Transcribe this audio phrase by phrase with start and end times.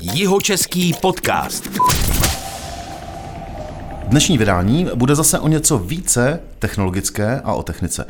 [0.00, 1.68] Jihočeský podcast.
[4.06, 8.06] Dnešní vydání bude zase o něco více technologické a o technice.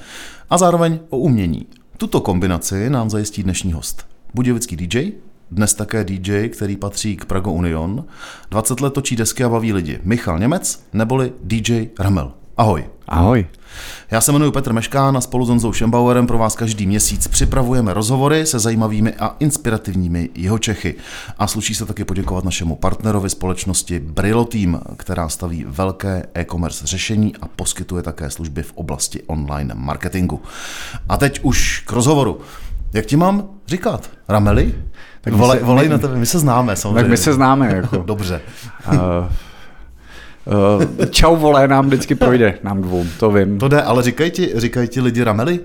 [0.51, 1.67] A zároveň o umění.
[1.97, 4.07] Tuto kombinaci nám zajistí dnešní host.
[4.35, 5.13] Budějovický DJ,
[5.51, 8.05] dnes také DJ, který patří k Prago Union.
[8.51, 10.01] 20 let točí desky a baví lidi.
[10.03, 12.33] Michal Němec, neboli DJ Ramel.
[12.59, 12.85] Ahoj.
[13.09, 13.47] Ahoj.
[14.11, 17.95] Já se jmenuji Petr Meškán a spolu s Honzou Schembauerem pro vás každý měsíc připravujeme
[17.95, 20.95] rozhovory se zajímavými a inspirativními jeho Čechy.
[21.39, 27.37] A sluší se taky poděkovat našemu partnerovi společnosti Brillo Team, která staví velké e-commerce řešení
[27.37, 30.43] a poskytuje také služby v oblasti online marketingu.
[31.09, 32.41] A teď už k rozhovoru.
[32.93, 34.11] Jak ti mám říkat?
[34.29, 34.75] Rameli?
[35.21, 37.03] Tak volej, volej na tebe, my se známe samozřejmě.
[37.03, 37.75] Tak my se známe.
[37.75, 37.97] Jako.
[38.07, 38.41] Dobře.
[38.93, 38.99] Uh,
[40.49, 43.59] Uh, čau vole, nám vždycky projde, nám dvou, to vím.
[43.59, 45.61] To jde, ale říkají ti, říkají ti lidi ramely?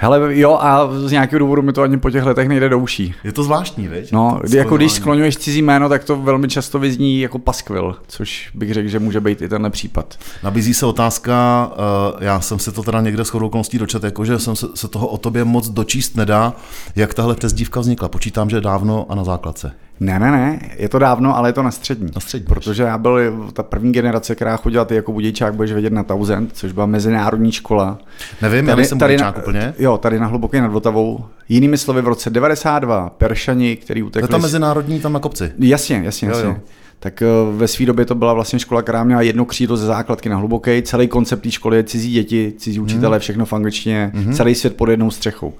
[0.00, 3.14] Hele, jo, a z nějakého důvodu mi to ani po těch letech nejde do uší.
[3.24, 4.12] Je to zvláštní, viď?
[4.12, 8.74] No, jako když skloňuješ cizí jméno, tak to velmi často vyzní jako paskvil, což bych
[8.74, 10.18] řekl, že může být i tenhle případ.
[10.44, 14.38] Nabízí se otázka, uh, já jsem se to teda někde s okolností dočet, jako že
[14.38, 16.52] jsem se, se toho o tobě moc dočíst nedá,
[16.96, 18.08] jak tahle přezdívka vznikla.
[18.08, 19.72] Počítám, že dávno a na základce.
[20.00, 22.10] Ne, ne, ne, je to dávno, ale je to na střední.
[22.14, 22.46] Na střední.
[22.46, 26.50] Protože já byl ta první generace, která chodila ty jako budějčák, budeš vědět na Thousand,
[26.52, 27.98] což byla mezinárodní škola.
[28.42, 29.74] Nevím, tady, já jsem tady na, úplně.
[29.78, 31.24] Jo, tady na Hluboké nad Vltavou.
[31.48, 34.28] Jinými slovy, v roce 92 Peršani, který utekli...
[34.28, 35.52] To je ta mezinárodní tam na kopci.
[35.58, 36.44] Jasně, jasně, jasně.
[36.44, 36.56] Jo, jo.
[37.00, 40.28] Tak eh, ve své době to byla vlastně škola, která měla jedno křídlo ze základky
[40.28, 40.82] na hluboké.
[40.82, 43.20] Celý koncept té školy je cizí děti, cizí učitelé, hmm.
[43.20, 44.32] všechno v angličtině, mm-hmm.
[44.32, 45.54] celý svět pod jednou střechou.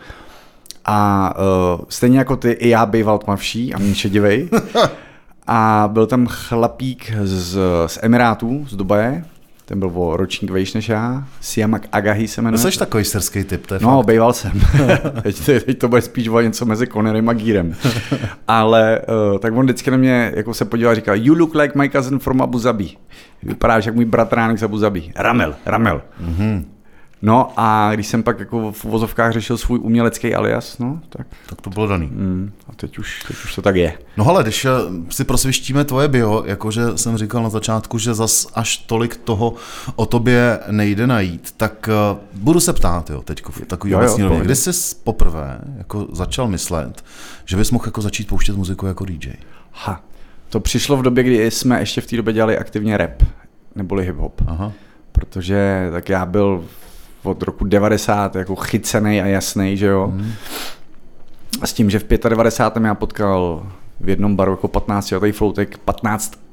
[0.90, 1.34] A
[1.78, 4.48] uh, stejně jako ty, i já býval tmavší a méně šedivej.
[5.50, 9.24] A byl tam chlapík z, z Emirátů, z Dubaje,
[9.64, 12.58] ten byl o ročník vejš než já, Siamak Agahi se jmenuje.
[12.72, 14.06] Jsi takový srský typ, to je No, fakt.
[14.06, 14.52] býval jsem.
[15.22, 17.74] teď, teď, to bude spíš o něco mezi Connerem a Gírem.
[18.48, 19.00] Ale
[19.32, 21.90] uh, tak on vždycky na mě jako se podíval a říkal, you look like my
[21.90, 22.88] cousin from Abu Zabi.
[23.42, 25.12] Vypadáš jak můj bratránek z Abu Zabi.
[25.16, 26.02] Ramel, Ramel.
[26.24, 26.64] Mm-hmm.
[27.22, 31.26] No a když jsem pak jako v vozovkách řešil svůj umělecký alias, no, tak...
[31.46, 32.06] Tak to bylo daný.
[32.06, 33.98] Mm, a teď už, teď už to tak je.
[34.16, 34.70] No ale když eh,
[35.10, 39.54] si prosvištíme tvoje bio, jakože jsem říkal na začátku, že zas až tolik toho
[39.96, 44.22] o tobě nejde najít, tak uh, budu se ptát, jo, teď v takový jo, obecní
[44.22, 44.40] rovně.
[44.40, 44.70] Kdy jsi
[45.04, 47.04] poprvé jako začal myslet,
[47.44, 49.32] že bys mohl jako začít pouštět muziku jako DJ?
[49.72, 50.04] Ha,
[50.48, 53.22] to přišlo v době, kdy jsme ještě v té době dělali aktivně rap,
[53.74, 54.32] neboli hip-hop.
[54.46, 54.72] Aha.
[55.12, 56.64] Protože tak já byl
[57.22, 60.12] od roku 90 jako chycený a jasný, že jo.
[60.14, 60.32] Mm.
[61.60, 62.86] A s tím, že v 95.
[62.86, 63.66] já potkal
[64.00, 66.48] v jednom baru jako 15 letý floutek 15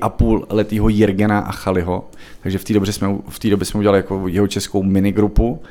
[0.00, 2.10] a půl letýho Jirgena a Chaliho,
[2.42, 5.62] takže v té době jsme, v té době jsme udělali jako jeho českou minigrupu.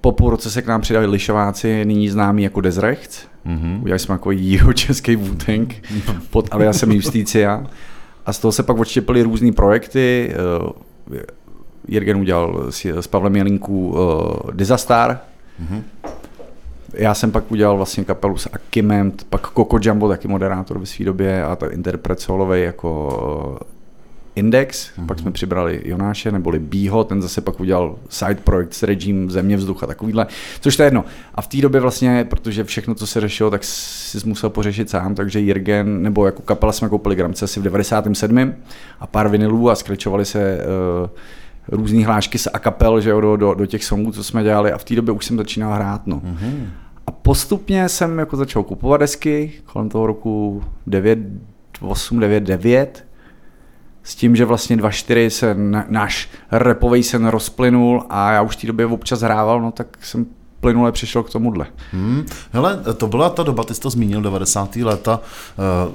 [0.00, 3.28] Po půl roce se k nám přidali lišováci, nyní známí jako Desrecht.
[3.46, 3.82] Mm-hmm.
[3.82, 5.74] Udělali jsme jako jeho český Wu-Tang
[6.30, 7.66] pod aliasem Justicia.
[8.26, 10.34] A z toho se pak odštěpily různé projekty.
[11.90, 15.20] Eh, Jirgen udělal s, s Pavlem Jelinku uh, Dizastar.
[15.62, 15.82] Mm-hmm.
[16.94, 21.04] Já jsem pak udělal vlastně kapelu s Akimem, pak Coco Jumbo, taky moderátor ve své
[21.04, 23.60] době a to interpret solovej jako
[24.34, 25.06] Index, mm-hmm.
[25.06, 29.56] pak jsme přibrali Jonáše, neboli Bího, ten zase pak udělal side projekt s Regime, Země,
[29.56, 30.26] vzduch a takovýhle,
[30.60, 31.04] což to je jedno.
[31.34, 35.14] A v té době vlastně, protože všechno, co se řešilo, tak si musel pořešit sám,
[35.14, 38.54] takže Jirgen, nebo jako kapela jsme koupili Gramce asi v 97.
[39.00, 40.58] a pár vinilů a skrečovali se
[41.02, 41.10] uh,
[41.70, 44.78] různé hlášky z akapel že jo, do, do, do, těch songů, co jsme dělali a
[44.78, 46.06] v té době už jsem začínal hrát.
[46.06, 46.16] No.
[46.16, 46.66] Mm-hmm.
[47.06, 51.18] A postupně jsem jako začal kupovat desky kolem toho roku 9,
[51.80, 53.06] 8, 9, 9
[54.02, 58.60] s tím, že vlastně 2.4 se na, náš repový sen rozplynul a já už v
[58.60, 60.26] té době občas hrával, no tak jsem
[60.60, 61.66] plynule přišel k tomuhle.
[61.92, 62.26] Hmm.
[62.52, 64.76] Hele, to byla ta doba, ty jsi to zmínil, 90.
[64.76, 65.20] léta,
[65.86, 65.94] uh,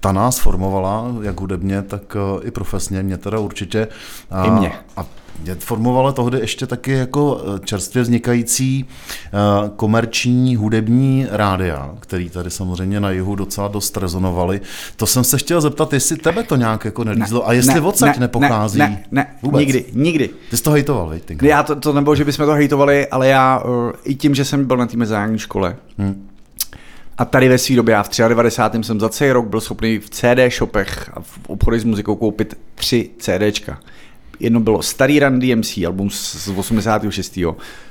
[0.00, 3.88] ta nás formovala, jak hudebně, tak eh, i profesně, mě teda určitě.
[4.30, 4.72] A, I mě.
[4.96, 5.06] A
[5.44, 12.50] mě formovala tohdy ještě taky jako eh, čerstvě vznikající uh, komerční hudební rádia, který tady
[12.50, 14.60] samozřejmě na jihu docela dost rezonovali.
[14.96, 17.80] To jsem se chtěl zeptat, jestli tebe to nějak jako nelízlo ne, a jestli ne,
[17.80, 18.78] odsaď ne, nepochází.
[18.78, 19.60] Ne, ne, Vůbec.
[19.60, 20.30] nikdy, nikdy.
[20.50, 21.42] Ty jsi to hejtoval, veď?
[21.42, 23.62] Já to, to nebylo, že bychom to hejtovali, ale já
[24.04, 26.29] i tím, že jsem byl na té mezinárodní škole, hmm
[27.18, 28.84] a tady ve své době, já v 93.
[28.84, 32.58] jsem za celý rok byl schopný v CD shopech a v obchodech s muzikou koupit
[32.74, 33.80] tři CDčka.
[34.40, 37.38] Jedno bylo starý Run DMC, album z 86.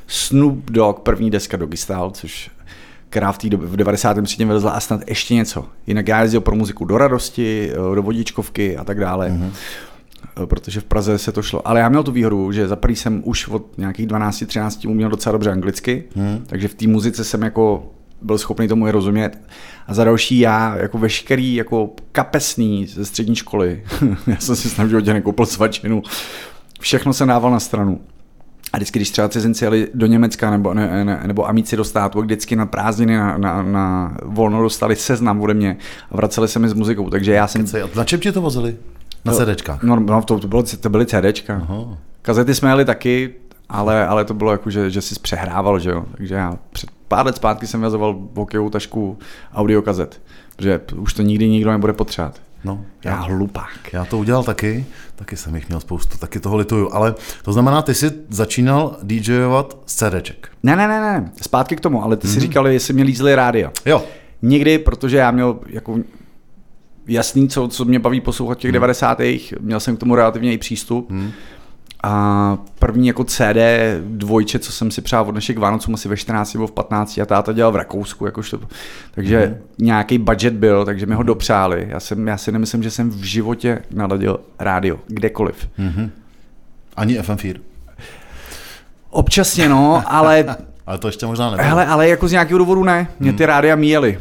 [0.07, 2.51] Snoop Dogg, první deska Doggy Style, což
[3.09, 4.45] která v té době v 93.
[4.45, 5.65] vylezla a snad ještě něco.
[5.87, 9.29] Jinak já jezdil pro muziku do radosti, do vodičkovky a tak dále.
[9.29, 9.51] Mm-hmm
[10.45, 11.67] protože v Praze se to šlo.
[11.67, 15.31] Ale já měl tu výhodu, že za prvý jsem už od nějakých 12-13 uměl docela
[15.31, 16.43] dobře anglicky, hmm.
[16.47, 19.41] takže v té muzice jsem jako byl schopný tomu i rozumět.
[19.87, 23.83] A za další já, jako veškerý jako kapesný ze střední školy,
[24.27, 26.03] já jsem si snad v životě nekoupil svačinu,
[26.79, 28.01] všechno jsem dával na stranu.
[28.73, 32.21] A vždycky, když třeba cizinci jeli do Německa nebo, ne, ne, nebo amíci do státu,
[32.21, 35.77] vždycky na prázdniny na, na, na volno dostali seznam ode mě
[36.11, 37.09] a vraceli se mi s muzikou.
[37.09, 37.61] Takže já jsem...
[37.61, 38.77] Kecej, na čem tě to vozili?
[39.25, 39.83] Na CDčkách?
[39.83, 41.55] No, no to, to, bylo, to byly CDčka.
[41.69, 41.97] Aha.
[42.21, 43.33] Kazety jsme jeli taky,
[43.69, 46.05] ale, ale to bylo jako, že, že jsi přehrával, že jo.
[46.17, 49.17] Takže já před pár let zpátky jsem vyhazoval hokejovou tašku
[49.53, 50.21] audiokazet,
[50.55, 52.41] protože už to nikdy nikdo nebude potřebovat.
[52.63, 53.93] No, já, já hlupák.
[53.93, 54.85] Já to udělal taky,
[55.15, 59.77] taky jsem jich měl spoustu, taky toho lituju, ale to znamená, ty jsi začínal DJovat
[59.85, 60.49] z CDček.
[60.63, 62.33] Ne, ne, ne, ne, zpátky k tomu, ale ty mm-hmm.
[62.33, 63.71] si říkali, jestli mě lízly rádia.
[63.85, 64.03] Jo.
[64.41, 65.99] Nikdy, protože já měl jako
[67.07, 68.73] jasný, co, co mě baví poslouchat těch hmm.
[68.73, 69.19] 90.
[69.59, 71.11] Měl jsem k tomu relativně i přístup.
[71.11, 71.31] Hmm.
[72.03, 73.57] A první jako CD
[74.07, 77.25] dvojče, co jsem si přál od našich Vánocům asi ve 14 nebo v 15 a
[77.25, 78.59] táta dělal v Rakousku, jakožto,
[79.11, 79.85] takže mm.
[79.85, 81.87] nějaký budget byl, takže mi ho dopřáli.
[81.89, 85.69] Já, jsem, já si nemyslím, že jsem v životě naladil rádio, kdekoliv.
[85.79, 86.09] Mm-hmm.
[86.95, 87.59] Ani FM4?
[89.09, 90.55] Občasně no, ale...
[90.85, 91.69] ale to ještě možná nebylo.
[91.69, 93.07] Hele, ale jako z nějakého důvodu ne.
[93.19, 94.19] Mě ty rádia míjely.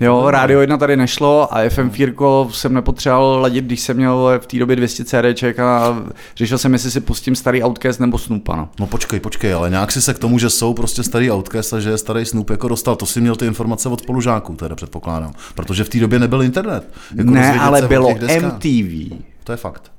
[0.00, 4.58] Jo, Rádio 1 tady nešlo a FM4 jsem nepotřeboval ladit, když jsem měl v té
[4.58, 6.02] době 200 CDček a
[6.36, 8.56] řešil jsem, jestli si pustím starý Outcast nebo Snoopa.
[8.56, 8.68] No.
[8.80, 11.80] no počkej, počkej, ale nějak si se k tomu, že jsou prostě starý Outcast a
[11.80, 15.32] že je starý Snoop jako dostal, to si měl ty informace od spolužáků, teda předpokládám,
[15.54, 16.88] protože v té době nebyl internet.
[17.14, 18.08] Jako ne, ale bylo
[18.40, 19.18] MTV.
[19.44, 19.92] To je fakt.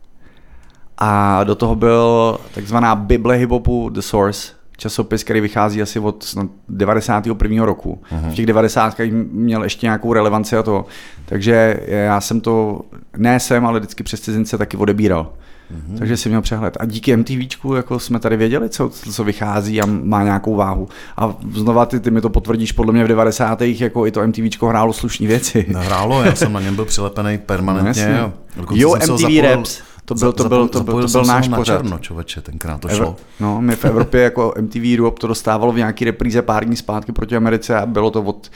[0.98, 6.36] A do toho byl takzvaná Bible hiphopu The Source, časopis, který vychází asi od
[6.70, 7.66] 91.
[7.66, 8.02] roku.
[8.12, 8.32] Uh-huh.
[8.32, 9.00] V těch 90.
[9.32, 10.86] měl ještě nějakou relevanci a to.
[11.26, 12.82] Takže já jsem to,
[13.18, 15.34] ne jsem, ale vždycky přes cizince taky odebíral.
[15.74, 15.98] Mm-hmm.
[15.98, 16.78] Takže si měl přehled.
[16.80, 20.88] A díky MTVčku jako jsme tady věděli, co, co vychází a má nějakou váhu.
[21.18, 23.62] A znova ty, ty mi to potvrdíš, podle mě v 90.
[23.62, 25.66] jako i to MTVčko hrálo slušné věci.
[25.76, 28.20] Hrálo, já jsem na něm byl přilepený permanentně.
[28.22, 29.82] No, jo, MTV Raps.
[30.10, 31.78] To byl, to byl, to byl, to byl náš pořad.
[31.78, 33.16] Černo, čověče, tenkrát to šlo.
[33.40, 37.12] No, my v Evropě jako MTV Europe to dostávalo v nějaký repríze pár dní zpátky
[37.12, 38.52] proti Americe a bylo to od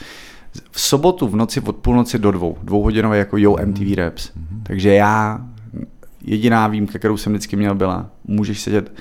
[0.70, 2.58] v sobotu v noci od půlnoci do dvou.
[2.62, 4.26] Dvouhodinové jako Yo MTV Raps.
[4.26, 4.62] Mm-hmm.
[4.62, 5.40] Takže já,
[6.24, 8.92] jediná výjimka, kterou jsem vždycky měl, byla, můžeš sedět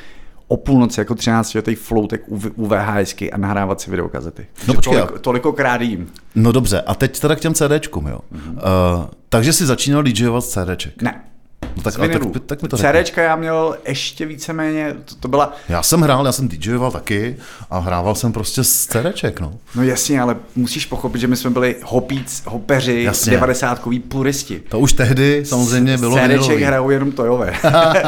[0.47, 4.47] o půlnoci jako 13 letý floutek u, u VHSky a nahrávat si videokazety.
[4.67, 6.07] No počkej, tolik, tolikokrát jím.
[6.35, 8.19] No dobře, a teď teda k těm CDčkům, jo.
[8.33, 8.53] Mm-hmm.
[8.53, 11.01] Uh, takže jsi začínal DJovat z CDček.
[11.01, 11.32] Ne.
[11.77, 15.53] No tak, ale tak, tak mi to CDčka já měl ještě víceméně, to, to byla...
[15.69, 17.37] Já jsem hrál, já jsem DJoval taky
[17.69, 19.53] a hrával jsem prostě z CDček, no.
[19.75, 23.31] No jasně, ale musíš pochopit, že my jsme byli hopíc, hopeři, jasně.
[23.31, 24.59] 90 puristi.
[24.69, 27.53] To už tehdy samozřejmě bylo CDček hrajou jenom tojové.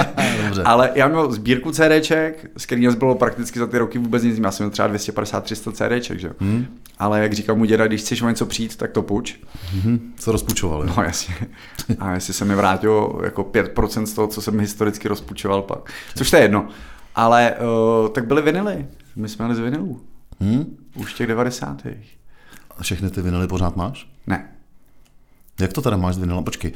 [0.66, 4.40] ale já měl sbírku CDček, s kterým bylo prakticky za ty roky vůbec nic.
[4.44, 6.30] Já jsem měl třeba 250-300 CDček, že?
[6.40, 6.66] Hmm.
[7.00, 9.36] Ale jak říkal mu děda, když chceš o něco přijít, tak to puč.
[9.72, 10.14] Hmm.
[10.18, 10.88] Co rozpučovali.
[10.98, 11.36] No jasně.
[12.00, 15.92] A jestli se mi vrátil jako 5% z toho, co jsem historicky rozpučoval pak.
[16.16, 16.68] Což to je jedno.
[17.16, 17.54] Ale
[18.04, 18.86] uh, tak byly vinily.
[19.16, 20.02] My jsme jeli z vinilů.
[20.40, 20.78] Hmm?
[20.96, 21.82] Už těch 90.
[22.78, 24.10] A všechny ty vinily pořád máš?
[24.28, 24.50] Ne.
[25.60, 26.44] Jak to teda máš s vinylem?
[26.44, 26.72] Počkej.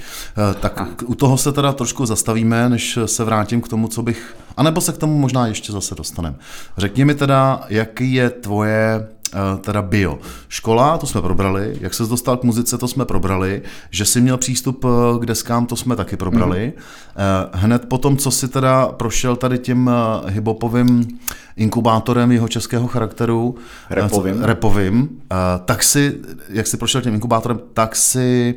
[0.52, 4.36] Eh, tak u toho se teda trošku zastavíme, než se vrátím k tomu, co bych...
[4.58, 6.36] A nebo se k tomu možná ještě zase dostaneme.
[6.78, 9.08] Řekni mi teda, jaký je tvoje
[9.62, 10.20] teda bio.
[10.48, 13.62] Škola, to jsme probrali, jak se dostal k muzice, to jsme probrali,
[13.92, 16.74] že jsi měl přístup eh, k deskám, to jsme taky probrali.
[16.76, 16.84] Mm.
[17.54, 19.92] Hned potom, co si teda prošel tady tím
[20.28, 21.20] hibopovým
[21.58, 23.56] inkubátorem jeho českého charakteru,
[23.90, 25.22] repovým, repovým
[25.66, 26.16] tak si,
[26.50, 28.56] jak jsi prošel tím inkubátorem, tak si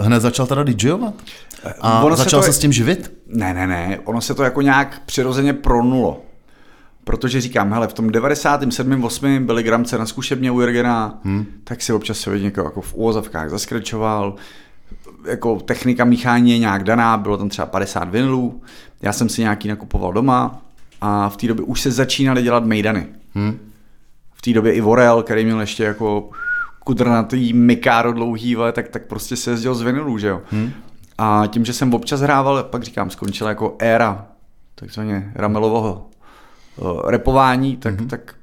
[0.00, 1.14] hned začal teda DJovat?
[1.80, 2.52] A ono začal se, to...
[2.52, 3.12] se s tím živit?
[3.26, 6.22] Ne, ne, ne, ono se to jako nějak přirozeně pronulo.
[7.10, 9.04] Protože říkám, hele, v tom 97.
[9.04, 9.46] 8.
[9.46, 11.46] byli gramce na zkušebně u Jirgena, hmm.
[11.64, 14.34] tak si občas se někoho jako v úvozovkách zaskrčoval,
[15.24, 18.62] jako technika míchání je nějak daná, bylo tam třeba 50 vinilů,
[19.02, 20.62] já jsem si nějaký nakupoval doma
[21.00, 23.06] a v té době už se začínaly dělat mejdany.
[23.34, 23.58] Hmm.
[24.34, 26.30] V té době i Vorel, který měl ještě jako
[26.84, 30.42] kudrnatý mikáro dlouhý, tak, tak prostě se jezdil z vinilů, že jo.
[30.50, 30.70] Hmm.
[31.18, 34.26] A tím, že jsem občas hrával, pak říkám, skončila jako éra
[34.74, 36.09] takzvaně Ramelového uh,
[37.06, 38.06] repování, tak, mm-hmm.
[38.06, 38.34] tak,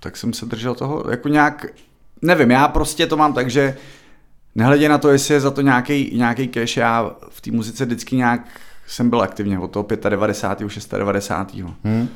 [0.00, 1.66] tak jsem se držel toho jako nějak,
[2.22, 3.76] nevím, já prostě to mám tak, že
[4.54, 8.16] nehledě na to, jestli je za to nějaký, nějaký cash, já v té muzice vždycky
[8.16, 8.40] nějak
[8.86, 10.98] jsem byl aktivně od toho 95.
[10.98, 11.66] 96.
[11.84, 12.08] Hmm.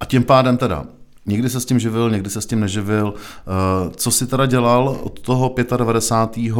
[0.00, 0.84] A tím pádem teda
[1.26, 3.14] Někdy se s tím živil, někdy se s tím neživil.
[3.16, 6.54] Eh, co si teda dělal od toho 95.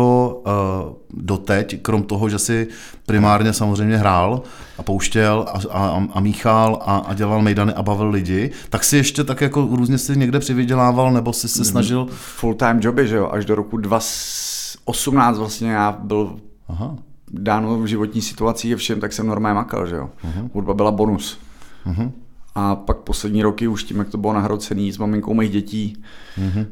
[1.14, 2.68] do teď, krom toho, že si
[3.06, 4.42] primárně samozřejmě hrál
[4.78, 8.96] a pouštěl a, a, a míchal a, a dělal mejdany a bavil lidi, tak si
[8.96, 12.06] ještě tak jako různě si někde přivydělával nebo si se snažil...
[12.10, 16.36] Full-time joby, že jo, až do roku 2018 vlastně já byl
[16.68, 16.96] Aha.
[17.30, 20.10] dáno životní situací a všem, tak jsem normálně makal, že jo.
[20.24, 20.50] Uh-huh.
[20.54, 21.38] Hudba byla bonus.
[21.86, 22.10] Uh-huh.
[22.58, 26.02] A pak poslední roky už tím, jak to bylo nahrocený s maminkou mých dětí,
[26.38, 26.66] mm-hmm.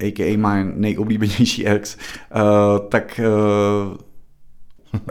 [0.00, 0.36] a.k.a.
[0.36, 3.20] my nejoblíbenější ex, uh, tak
[3.90, 3.96] uh,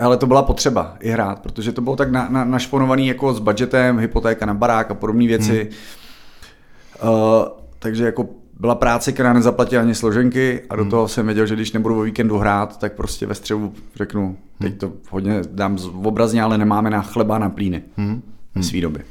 [0.02, 3.40] ale to byla potřeba i hrát, protože to bylo tak na, na, našponovaný jako s
[3.40, 5.70] budgetem, hypotéka na barák a podobné věci.
[5.72, 7.10] Mm.
[7.10, 7.46] Uh,
[7.80, 8.30] takže jako
[8.60, 10.90] byla práce, která nezaplatila ani složenky a do mm.
[10.90, 14.78] toho jsem věděl, že když nebudu o víkendu hrát, tak prostě ve střevu řeknu, teď
[14.78, 18.22] to hodně dám obrazně, ale nemáme na chleba na plíny mm.
[18.56, 19.04] v své době.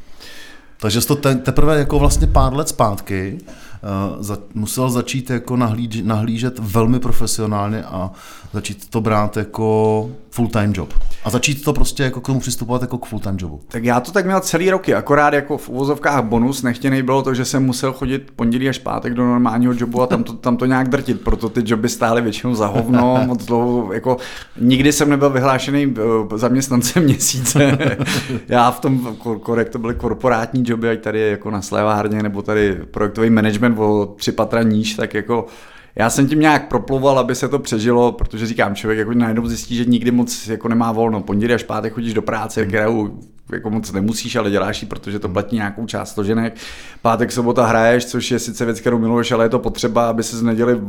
[0.83, 6.03] Takže to te, teprve jako vlastně pár let zpátky uh, za, musel začít jako nahlíž,
[6.03, 8.11] nahlížet velmi profesionálně a
[8.53, 10.95] začít to brát jako full-time job.
[11.25, 13.61] A začít to prostě jako k tomu přistupovat jako k full-time jobu.
[13.69, 17.35] Tak já to tak měl celý roky, akorát jako v uvozovkách bonus nechtěný bylo to,
[17.35, 20.67] že jsem musel chodit pondělí až pátek do normálního jobu a tam to, tam to
[20.67, 24.17] nějak drtit, proto ty joby stály většinou za hovno, moc dlouho, jako
[24.61, 27.79] nikdy jsem nebyl vyhlášený eh, zaměstnancem měsíce.
[28.49, 32.79] já v tom, korek to byly korporátní joby, ať tady jako na Slévárně, nebo tady
[32.91, 35.47] projektový management o tři patra níž, tak jako
[35.97, 39.77] já jsem tím nějak proploval, aby se to přežilo, protože říkám, člověk jako najednou zjistí,
[39.77, 41.21] že nikdy moc jako nemá volno.
[41.21, 42.69] Pondělí až pátek chodíš do práce, hmm.
[42.69, 43.19] kterou
[43.53, 46.57] jako moc nemusíš, ale děláš ji, protože to platí nějakou část složenek.
[47.03, 50.37] Pátek, sobota hraješ, což je sice věc, kterou miluješ, ale je to potřeba, aby se
[50.37, 50.81] z neděli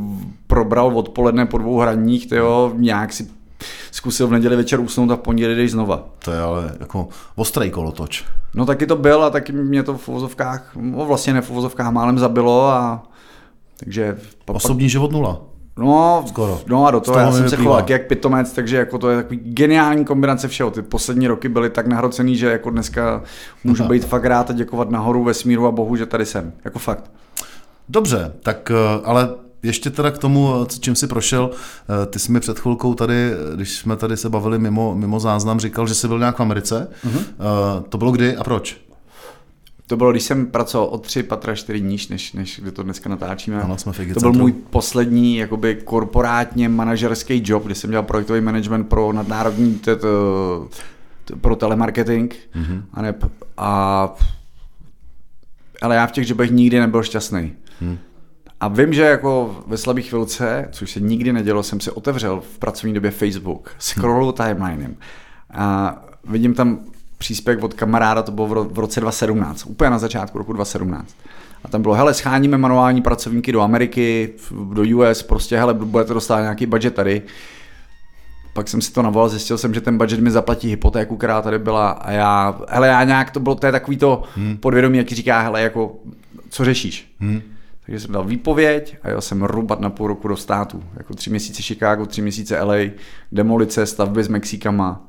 [0.46, 3.26] probral odpoledne po dvou hraních, tyjo, nějak si
[3.90, 6.08] zkusil v neděli večer usnout a v pondělí jdeš znova.
[6.24, 8.24] To je ale jako ostrý kolotoč.
[8.54, 11.92] No taky to byl a taky mě to v uvozovkách, no vlastně ne v uvozovkách
[11.92, 13.02] málem zabilo a
[13.76, 14.16] takže...
[14.46, 15.40] Osobní život nula.
[15.78, 16.60] No, Skoro.
[16.66, 19.16] no a do toho, toho já jsem se choval jak pitomec, takže jako to je
[19.16, 20.70] takový geniální kombinace všeho.
[20.70, 23.22] Ty poslední roky byly tak nahrocený, že jako dneska
[23.64, 23.90] můžu Aha.
[23.90, 26.52] být fakt rád a děkovat nahoru vesmíru a bohu, že tady jsem.
[26.64, 27.10] Jako fakt.
[27.88, 29.28] Dobře, tak eh, ale
[29.62, 33.78] ještě teda k tomu, čím si prošel, eh, ty jsi mi před chvilkou tady, když
[33.78, 36.88] jsme tady se bavili mimo, mimo záznam, říkal, že jsi byl nějak v Americe.
[37.06, 37.24] Uh-huh.
[37.88, 38.84] To bylo kdy a proč?
[39.86, 43.10] To bylo, když jsem pracoval o tři patra čtyři níž, než, než kdy to dneska
[43.10, 43.62] natáčíme.
[43.62, 48.84] Ano, jsme to byl můj poslední jakoby korporátně manažerský job, kdy jsem dělal projektový management
[48.84, 50.02] pro nadnárodní tет,
[51.40, 52.34] pro telemarketing.
[52.54, 52.82] Mm-hmm.
[52.94, 53.14] A, ne,
[53.56, 54.14] a,
[55.82, 57.52] ale já v těch jobech nikdy nebyl šťastný.
[57.80, 57.98] Mm.
[58.60, 62.58] A vím, že jako ve slabé chvilce, což se nikdy nedělo, jsem si otevřel v
[62.58, 64.96] pracovní době Facebook, scrollu timelinem
[65.50, 65.96] a
[66.28, 66.78] vidím tam
[67.24, 71.16] příspěvek od kamaráda, to bylo v roce 2017, úplně na začátku roku 2017.
[71.64, 74.34] A tam bylo, hele, scháníme manuální pracovníky do Ameriky,
[74.72, 77.22] do US, prostě, hele, budete dostat nějaký budget tady.
[78.52, 81.58] Pak jsem si to navolal, zjistil jsem, že ten budget mi zaplatí hypotéku, která tady
[81.58, 84.56] byla a já, hele, já nějak, to bylo, to je takový to hmm.
[84.56, 85.96] podvědomí, jak ti říká, hele, jako,
[86.48, 87.14] co řešíš?
[87.20, 87.42] Hmm.
[87.86, 90.82] Takže jsem dal výpověď a jel jsem rubat na půl roku do státu.
[90.96, 92.90] Jako tři měsíce Chicago, tři měsíce LA,
[93.32, 95.06] demolice, stavby s Mexikama.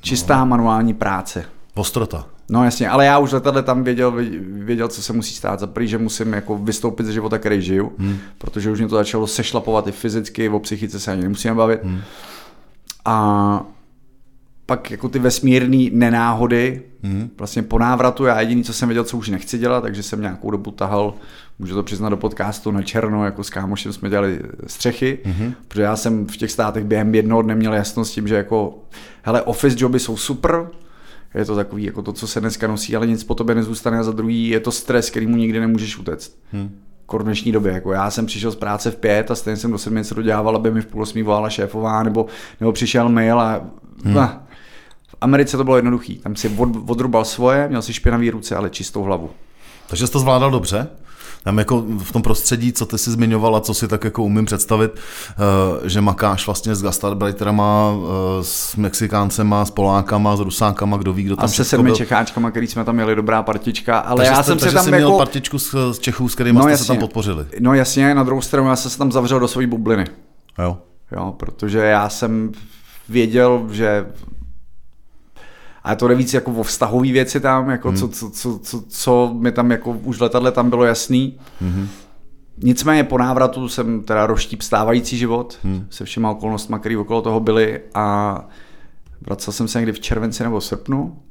[0.00, 1.44] Čistá manuální práce.
[1.74, 2.26] Ostrota.
[2.50, 5.60] No jasně, ale já už letadle tam věděl, věděl, co se musí stát.
[5.60, 8.18] Za prvý, že musím jako vystoupit ze života, který žiju, hmm.
[8.38, 11.84] protože už mě to začalo sešlapovat i fyzicky, o psychice se ani nemusíme bavit.
[11.84, 12.00] Hmm.
[13.04, 13.62] A
[14.66, 17.30] pak jako ty vesmírné nenáhody, hmm.
[17.38, 20.50] vlastně po návratu, já jediný, co jsem věděl, co už nechci dělat, takže jsem nějakou
[20.50, 21.14] dobu tahal,
[21.58, 25.52] můžu to přiznat do podcastu na černo, jako s kámošem jsme dělali střechy, hmm.
[25.68, 28.78] protože já jsem v těch státech během jednoho dne měl jasnost s tím, že jako,
[29.22, 30.68] hele, office joby jsou super,
[31.34, 34.02] je to takový jako to, co se dneska nosí, ale nic po tobě nezůstane a
[34.02, 36.38] za druhý je to stres, který mu nikdy nemůžeš utéct.
[36.52, 36.70] Hmm
[37.16, 37.72] v dnešní době.
[37.72, 40.56] Jako já jsem přišel z práce v pět a stejně jsem do sedmi něco dodělával,
[40.56, 42.26] aby mi v půl osmí volala šéfová, nebo,
[42.60, 43.60] nebo přišel mail a
[44.04, 44.28] hmm.
[45.20, 46.18] Americe to bylo jednoduchý.
[46.18, 49.30] Tam si od, odrubal svoje, měl si špinavý ruce, ale čistou hlavu.
[49.86, 50.88] Takže jsi to zvládal dobře?
[51.42, 54.44] Tam jako v tom prostředí, co ty si zmiňoval a co si tak jako umím
[54.44, 61.12] představit, eh, že makáš vlastně s gastarbeiterama, eh, s Mexikáncema, s Polákama, s Rusákama, kdo
[61.12, 61.96] ví, kdo tam A se sedmi byl.
[61.96, 64.90] Čecháčkama, který jsme tam měli dobrá partička, ale takže já jste, jsem se tam jsi
[64.90, 64.96] jako...
[64.96, 66.84] měl partičku z, z Čechů, s kterými no, jste jasně.
[66.84, 67.46] se tam podpořili.
[67.60, 70.04] No jasně, na druhou stranu já jsem se tam zavřel do své bubliny.
[70.58, 70.78] Jo.
[71.12, 72.52] Jo, protože já jsem
[73.08, 74.06] věděl, že
[75.88, 77.98] a to víc jako o vztahový věci tam, jako hmm.
[77.98, 81.38] co, co, co, co, co mi tam jako už letadle tam bylo jasný.
[81.60, 81.88] Hmm.
[82.62, 85.86] Nicméně po návratu jsem teda roštíp stávající život hmm.
[85.90, 88.38] se všema okolnostmi, které okolo toho byly a
[89.20, 91.22] vracel jsem se někdy v červenci nebo srpnu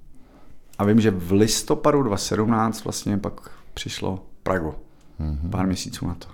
[0.78, 4.76] a vím, že v listopadu 2017 vlastně pak přišlo Pragu.
[5.20, 5.50] Mm-hmm.
[5.50, 6.28] Pár měsíců na to.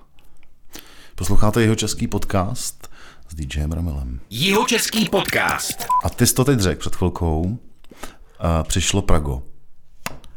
[1.16, 2.90] Posloucháte jeho český podcast
[3.30, 4.20] s DJem Ramelem.
[4.30, 5.86] Jeho český podcast.
[6.04, 7.58] A ty jsi to teď řekl před chvilkou.
[8.64, 9.42] Přišlo Prago.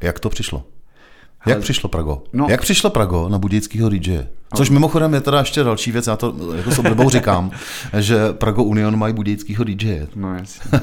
[0.01, 0.65] Jak to přišlo?
[1.47, 2.23] Jak přišlo Prago?
[2.33, 2.47] No.
[2.51, 4.27] Jak přišlo Prago na budějického DJ?
[4.57, 7.51] Což mimochodem je teda ještě další věc, já to jako s oblibou říkám,
[7.99, 10.07] že Prago Union mají budějického DJ.
[10.15, 10.81] No jasně.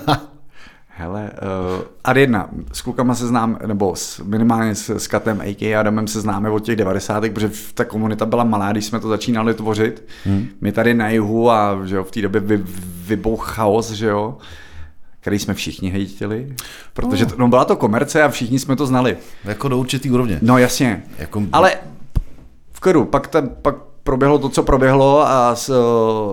[0.96, 5.76] Hele, uh, Ariadna, s klukama se znám, nebo s, minimálně s, s Katem, a.k.
[5.76, 7.24] Adamem se známe od těch 90.
[7.34, 10.08] protože ta komunita byla malá, když jsme to začínali tvořit.
[10.26, 10.48] Hmm.
[10.62, 12.64] My tady na jihu a že jo, v té době vy,
[13.06, 14.38] vybouch chaos, že jo,
[15.24, 16.54] který jsme všichni hejtili,
[16.94, 19.18] protože to, no, byla to komerce a všichni jsme to znali.
[19.46, 20.40] Jako do určitý úrovně.
[20.42, 21.76] No jasně, Jako- ale
[22.72, 25.70] v klidu, pak, ta, pak proběhlo to, co proběhlo a s,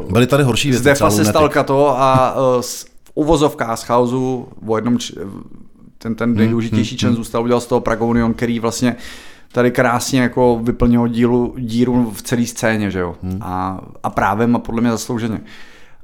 [0.04, 0.80] uh, Byly tady horší věci.
[0.82, 4.98] z Defa třeba se stal Kato a uh, s, v uvozovkách z chaosu o jednom,
[4.98, 5.14] č-
[5.98, 8.96] ten, ten nejdůležitější člen zůstal, udělal z toho Prague Union, který vlastně
[9.52, 13.14] tady krásně jako vyplnil dílu, díru v celé scéně, že jo?
[13.40, 15.40] A, a právem a podle mě zaslouženě.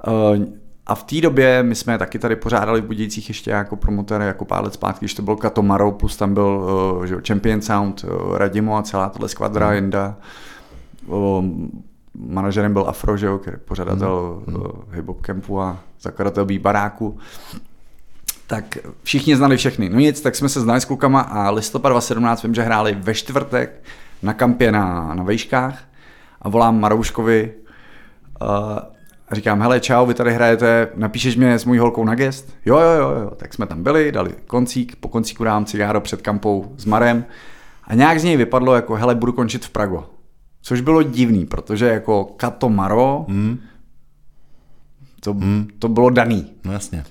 [0.07, 0.45] Uh,
[0.87, 4.45] a v té době my jsme taky tady pořádali v Budějcích ještě jako promotér jako
[4.45, 6.45] pár let zpátky, když to byl Katomaro, plus tam byl
[6.97, 10.15] uh, že Champion Sound, uh, Radimo a celá tohle skvadra, Jenda.
[11.05, 11.45] Uh,
[12.15, 14.55] manažerem byl Afro, že jo, který pořadatel mm.
[14.55, 17.17] uh, hip-hop campu a zakladatel B baráku.
[18.47, 19.89] Tak všichni znali všechny.
[19.89, 23.13] No nic, tak jsme se znali s klukama a listopad 2017 vím, že hráli ve
[23.13, 23.83] čtvrtek
[24.23, 25.83] na kampě na, na Vejškách
[26.41, 27.53] a volám Marouškovi
[28.41, 28.96] uh,
[29.27, 32.53] a říkám, hele, čau, vy tady hrajete, napíšeš mě s mojí holkou na gest?
[32.65, 33.31] Jo, jo, jo, jo.
[33.35, 37.25] Tak jsme tam byli, dali koncík, po koncíku dám cigáro před kampou s Marem
[37.83, 40.09] a nějak z něj vypadlo jako, hele, budu končit v Prago.
[40.61, 43.59] Což bylo divný, protože jako Kato Maro, Hmm.
[45.19, 45.67] to, hmm.
[45.79, 46.53] to bylo daný.
[46.63, 47.03] No jasně.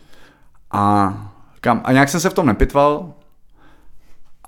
[0.71, 1.13] A,
[1.55, 3.13] říkám, a nějak jsem se v tom nepitval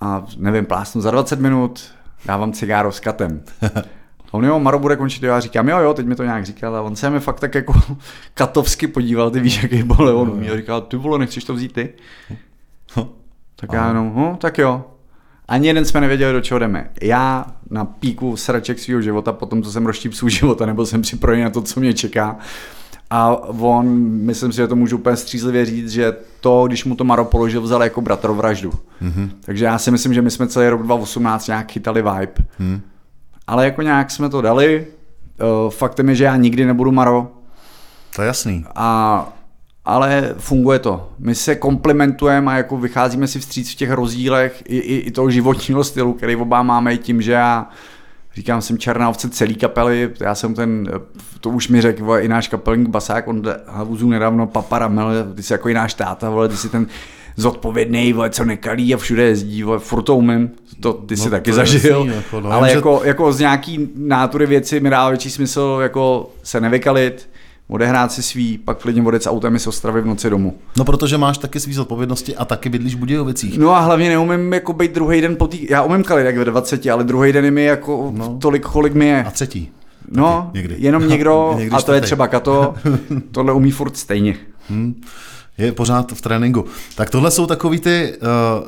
[0.00, 1.90] a nevím, plásnu za 20 minut,
[2.26, 3.42] dávám cigáro s katem.
[4.28, 6.46] A on jo, Maro bude končit, jo, já říkám, jo, jo, teď mi to nějak
[6.46, 7.74] říkal a on se mi fakt tak jako
[8.34, 10.50] katovsky podíval, ty víš, jaký byl umí.
[10.50, 11.92] A říkal, ty vole, nechceš to vzít ty?
[13.60, 14.84] Tak já jenom, no, tak jo.
[15.48, 16.90] Ani jeden jsme nevěděli, do čeho jdeme.
[17.02, 21.42] Já na píku sraček svého života, potom co jsem roštíp svůj života, nebyl jsem připravený
[21.42, 22.38] na to, co mě čeká.
[23.10, 27.04] A on, myslím si, že to můžu úplně střízlivě říct, že to, když mu to
[27.04, 28.72] Maro položil, vzal jako bratrovraždu.
[29.02, 29.30] Mm-hmm.
[29.40, 32.32] Takže já si myslím, že my jsme celý rok 2018 nějak chytali vibe.
[32.58, 32.80] Mm.
[33.48, 34.86] Ale jako nějak jsme to dali.
[35.64, 37.32] Uh, faktem je, že já nikdy nebudu Maro.
[38.16, 38.64] To je jasný.
[38.74, 39.28] A,
[39.84, 41.10] ale funguje to.
[41.18, 45.30] My se komplementujeme a jako vycházíme si vstříc v těch rozdílech i, i, i toho
[45.30, 47.68] životního stylu, který oba máme i tím, že já
[48.34, 50.88] říkám, jsem černá ovce celý kapely, já jsem ten,
[51.40, 55.52] to už mi řekl vole, i náš kapelník Basák, on Havuzu nedávno paparamel, ty jsi
[55.52, 56.86] jako i náš táta, vole, ty jsi ten
[57.42, 61.30] zodpovědný, vole, co nekalí a všude jezdí, vole, furt to umím, to ty jsi No,
[61.30, 64.80] taky to je zažil, jasný, jako, no, ale jenže- jako, jako z nějaký nátury věci
[64.80, 67.28] mi dává větší smysl jako se nevykalit,
[67.68, 70.54] odehrát si svý, pak klidně s autem i z Ostravy v noci domů.
[70.76, 73.58] No protože máš taky svý zodpovědnosti a taky bydlíš v Budějovicích.
[73.58, 75.66] No a hlavně neumím jako být druhý den po tý...
[75.70, 78.38] Já umím kalit jak ve 20, ale druhý den je mi jako No.
[78.40, 79.24] tolik, kolik mi je.
[79.24, 79.70] A třetí.
[80.12, 80.74] No, někdy.
[80.78, 82.74] jenom někdo, Někdy a to je třeba Kato,
[83.32, 84.36] tohle umí furt stejně.
[85.58, 86.64] Je pořád v tréninku.
[86.94, 88.18] Tak tohle jsou takový ty, eh,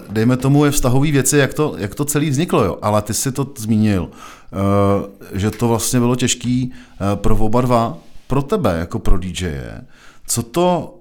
[0.08, 2.78] dejme tomu, je vztahové věci, jak to, jak to celý vzniklo, jo.
[2.82, 7.98] Ale ty si to zmínil, eh, že to vlastně bylo těžký eh, pro oba dva,
[8.26, 9.80] pro tebe, jako pro DJe.
[10.26, 10.96] Co to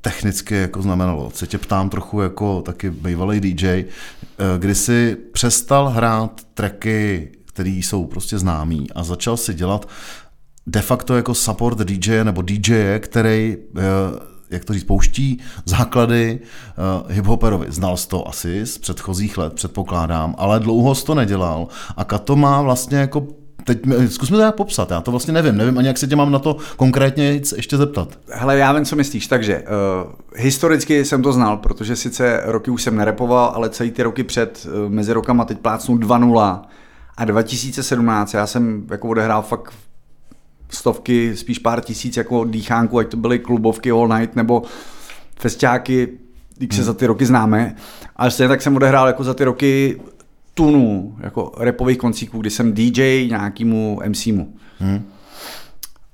[0.00, 1.30] technicky jako znamenalo?
[1.34, 3.84] Se tě ptám trochu jako taky bývalý DJ,
[4.58, 9.88] kdy jsi přestal hrát tracky, které jsou prostě známý a začal si dělat
[10.66, 13.56] de facto jako support DJ nebo DJ, který,
[14.50, 17.66] jak to říct, pouští základy eh, hiphoperovi.
[17.68, 21.68] Znal jsi to asi z předchozích let, předpokládám, ale dlouho jsi to nedělal.
[21.96, 23.26] A Kato má vlastně jako
[23.66, 26.06] Teď mi- zkus mi to nějak popsat, já to vlastně nevím, nevím ani jak se
[26.06, 28.18] tě mám na to konkrétně ještě zeptat.
[28.32, 29.26] Hele, já vím, co myslíš.
[29.26, 29.62] Takže,
[30.06, 34.24] uh, historicky jsem to znal, protože sice roky už jsem nerepoval, ale celý ty roky
[34.24, 36.60] před, uh, mezi rokama teď plácnu 2.0
[37.16, 39.72] a 2017, já jsem jako odehrál fakt
[40.74, 44.62] stovky, spíš pár tisíc jako dýchánku, ať to byly klubovky all night nebo
[45.38, 46.08] festiáky,
[46.56, 47.76] když se za ty roky známe.
[48.16, 50.00] Ale stejně tak jsem odehrál jako za ty roky
[50.54, 54.54] tunu jako repových koncíků, kdy jsem DJ nějakýmu MCmu.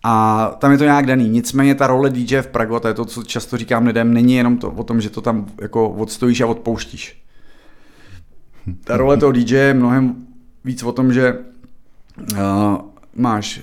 [0.03, 1.29] A tam je to nějak daný.
[1.29, 4.35] Nicméně ta role DJ v Pragu, a to je to, co často říkám lidem, není
[4.35, 7.23] jenom to o tom, že to tam jako odstojíš a odpouštíš.
[8.85, 10.27] Ta role toho DJ je mnohem
[10.65, 11.39] víc o tom, že
[12.33, 12.39] uh,
[13.15, 13.61] máš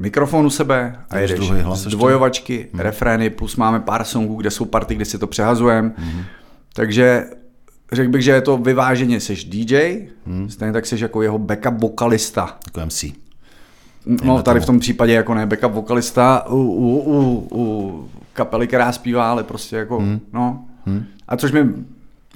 [0.00, 1.88] mikrofon u sebe a jedeš ještě?
[1.88, 5.92] dvojovačky, refrény, plus máme pár songů, kde jsou party, kde si to přehazujeme.
[6.74, 7.24] Takže
[7.92, 10.50] řekl bych, že je to vyváženě, jsi DJ, hmm.
[10.50, 12.58] stejně tak jsi jako jeho backup vokalista.
[12.66, 13.04] Jako MC.
[14.24, 18.92] No tady v tom případě jako ne backup vokalista u, u, u, u kapely, která
[18.92, 20.20] zpívá, ale prostě jako, hmm.
[20.32, 20.64] no.
[20.86, 21.04] Hmm.
[21.28, 21.64] A což mi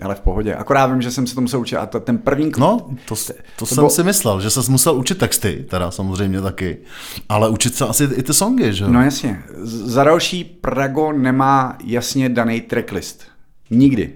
[0.03, 0.55] ale v pohodě.
[0.55, 1.77] Akorát vím, že jsem se to musel učit.
[1.77, 2.53] A to, ten první...
[2.59, 3.91] No, to, to, to jsem bo...
[3.91, 6.79] si myslel, že se musel učit texty, teda samozřejmě taky.
[7.29, 8.89] Ale učit se asi i ty songy, že?
[8.89, 9.43] No jasně.
[9.65, 13.25] Za další Prago nemá jasně daný tracklist.
[13.71, 14.13] Nikdy.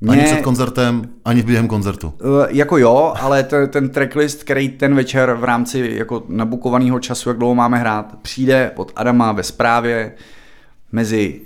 [0.00, 0.12] Mě...
[0.12, 2.08] Ani před koncertem, ani během koncertu.
[2.08, 7.28] Uh, jako jo, ale to, ten tracklist, který ten večer v rámci jako nabukovaného času,
[7.28, 10.14] jak dlouho máme hrát, přijde od Adama ve zprávě
[10.92, 11.40] mezi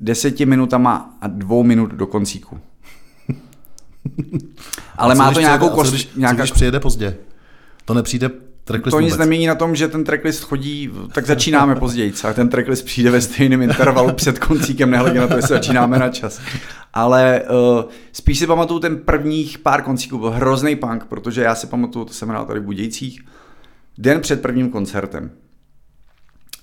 [0.00, 2.58] deseti minutama a dvou minut do koncíku.
[4.96, 5.90] Ale má to nějakou kost...
[5.90, 6.36] Co když, nějaká...
[6.36, 7.16] co když přijede pozdě?
[7.84, 8.30] To nepřijde
[8.64, 9.18] tracklist To nic vůbec.
[9.18, 12.12] nemění na tom, že ten tracklist chodí, tak začínáme později.
[12.28, 16.08] A ten tracklist přijde ve stejném intervalu před koncíkem, nehledě na to, jestli začínáme na
[16.08, 16.40] čas.
[16.94, 21.66] Ale uh, spíš si pamatuju ten prvních pár koncíků, byl hrozný punk, protože já si
[21.66, 23.20] pamatuju, to jsem hrál tady v Budějcích,
[23.98, 25.30] den před prvním koncertem.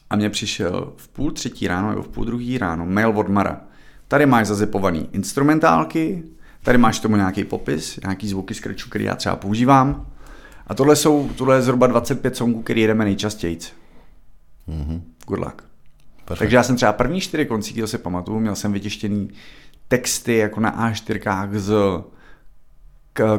[0.10, 3.62] A mě přišel v půl třetí ráno nebo v půl druhý ráno mail od Mara.
[4.08, 6.24] Tady máš zazipovaný instrumentálky,
[6.64, 10.06] Tady máš tomu nějaký popis, nějaký zvuky scratchu, který já třeba používám.
[10.68, 13.58] A tohle, jsou, tohle je zhruba 25 songů, který jedeme nejčastěji.
[14.70, 15.02] Mm-hmm.
[15.28, 15.64] Good luck.
[16.26, 16.40] Perfect.
[16.40, 19.30] Takže já jsem třeba první čtyři koncíky, to si pamatuju, měl jsem vytištěný
[19.88, 21.74] texty jako na A4 z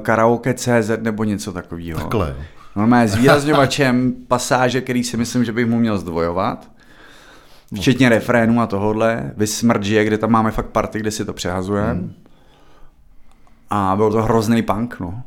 [0.02, 2.00] karaoke CZ nebo něco takového.
[2.00, 2.36] Takhle.
[2.76, 6.70] Normálně s výrazňovačem pasáže, který si myslím, že bych mu měl zdvojovat.
[7.74, 9.32] Včetně refrénu a tohohle.
[9.36, 11.92] Vysmrdžie, kde tam máme fakt party, kde si to přehazujeme.
[11.92, 12.14] Hmm
[13.74, 15.22] a byl to hrozný punk, no.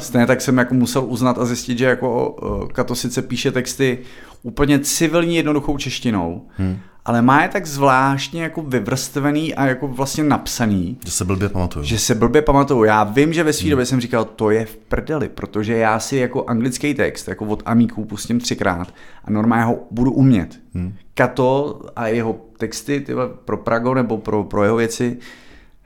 [0.00, 3.98] Stejně tak jsem jako musel uznat a zjistit, že jako uh, Kato sice píše texty
[4.42, 6.78] úplně civilní jednoduchou češtinou, hmm.
[7.04, 10.98] ale má je tak zvláštně jako vyvrstvený a jako vlastně napsaný.
[11.04, 11.84] Že se blbě pamatuju.
[11.84, 12.84] Že se blbě pamatuju.
[12.84, 13.70] Já vím, že ve své hmm.
[13.70, 17.62] době jsem říkal, to je v prdeli, protože já si jako anglický text, jako od
[17.66, 18.94] Amíků pustím třikrát
[19.24, 20.60] a normálně ho budu umět.
[20.74, 20.94] Hmm.
[21.14, 25.18] Kato a jeho texty tyhle, pro Prago nebo pro, pro jeho věci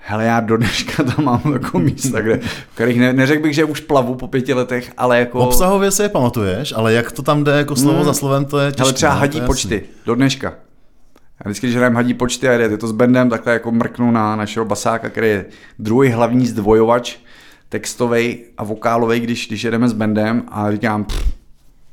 [0.00, 2.40] Hele, já do dneška tam mám jako místa, kde,
[2.74, 5.38] kterých ne, neřekl bych, že už plavu po pěti letech, ale jako...
[5.38, 8.04] Obsahově si je pamatuješ, ale jak to tam jde jako slovo mm.
[8.04, 8.82] za slovem, to je těžké.
[8.82, 10.48] Ale třeba no, hadí počty, do dneška.
[11.44, 14.36] Já vždycky, když hrajeme hadí počty a jde to s bandem, takhle jako mrknu na
[14.36, 15.44] našeho basáka, který je
[15.78, 17.16] druhý hlavní zdvojovač,
[17.68, 21.37] textový a vokálový, když, když jedeme s bandem a říkám, pff,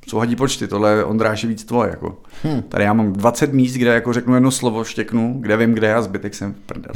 [0.08, 1.89] co hadí počty, tohle Ondráš víc tvoje.
[1.89, 2.18] Jako.
[2.44, 2.62] Hmm.
[2.62, 6.02] Tady já mám 20 míst, kde jako řeknu jedno slovo, štěknu, kde vím, kde a
[6.02, 6.94] zbytek jsem v prdel.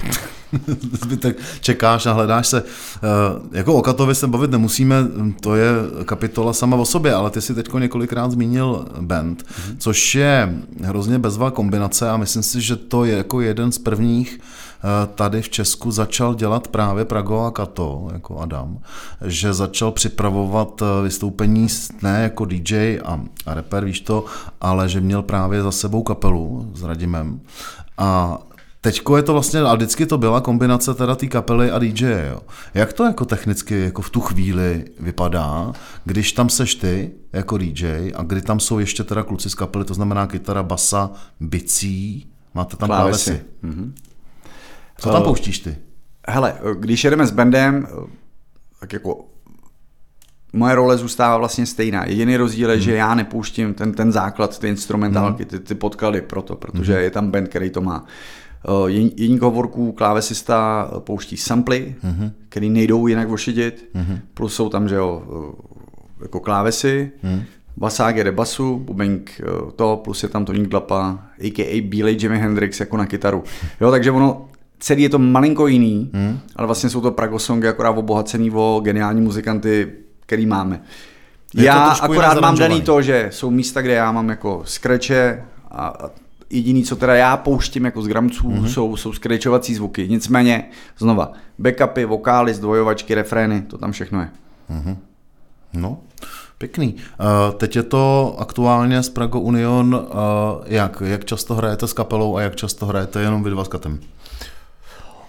[1.02, 2.64] zbytek čekáš a hledáš se.
[2.64, 4.96] Eh, jako o Katovi se bavit nemusíme,
[5.42, 5.68] to je
[6.06, 9.78] kapitola sama o sobě, ale ty si teď několikrát zmínil band, hmm.
[9.78, 14.40] což je hrozně bezvá kombinace a myslím si, že to je jako jeden z prvních
[15.16, 18.80] tady v Česku začal dělat právě Prago a Kato, jako Adam,
[19.26, 21.68] že začal připravovat eh, vystoupení
[22.02, 24.26] ne jako DJ a, a rapper, víš to,
[24.62, 27.42] ale že měl právě za sebou kapelu s Radimem
[27.98, 28.40] a
[28.82, 32.06] Teďko je to vlastně, a vždycky to byla kombinace teda té kapely a DJ.
[32.30, 32.42] Jo.
[32.74, 35.74] Jak to jako technicky jako v tu chvíli vypadá,
[36.06, 39.86] když tam seš ty jako DJ a kdy tam jsou ještě teda kluci z kapely,
[39.86, 43.30] to znamená kytara, basa, bicí, máte tam klávesy.
[43.32, 43.46] klávesy.
[43.64, 43.92] Mm-hmm.
[45.00, 45.76] Co tam pouštíš ty?
[46.28, 47.88] Hele, když jedeme s bandem,
[48.80, 49.26] tak jako
[50.54, 52.06] moje role zůstává vlastně stejná.
[52.06, 52.84] Jediný rozdíl je, hmm.
[52.84, 55.50] že já nepouštím ten, ten základ, ty instrumentálky, hmm.
[55.50, 57.04] ty, ty podklady proto, protože hmm.
[57.04, 58.06] je tam band, který to má.
[58.88, 62.32] Jiní hovorků klávesista pouští samply, hmm.
[62.50, 64.20] který nejdou jinak ošidit, hmm.
[64.34, 65.24] plus jsou tam, že jo,
[66.22, 67.42] jako klávesy, hmm.
[67.78, 69.42] basák jede basu, bubeník
[69.76, 71.82] to, plus je tam Toník Dlapa, a.k.a.
[71.82, 73.44] Bílej Jimi Hendrix jako na kytaru.
[73.82, 76.40] Jo, takže ono celý je to malinko jiný, hmm.
[76.56, 80.82] ale vlastně jsou to pragosongy akorát obohacený o geniální muzikanty, který máme.
[81.56, 86.10] Je já akorát mám daný to, že jsou místa, kde já mám jako skreče a
[86.50, 88.66] jediný, co teda já pouštím jako z gramců, mm-hmm.
[88.66, 90.08] jsou, jsou skrečovací zvuky.
[90.10, 94.30] Nicméně, znova, backupy, vokály, zdvojovačky, refrény, to tam všechno je.
[94.72, 94.98] Mm-hmm.
[95.74, 95.98] No,
[96.58, 96.96] pěkný.
[96.96, 99.96] Uh, teď je to aktuálně z Prago Union.
[99.96, 100.20] Uh,
[100.66, 101.04] jak?
[101.06, 104.00] Jak často hrajete s kapelou a jak často hrajete jenom vy dva s Katem?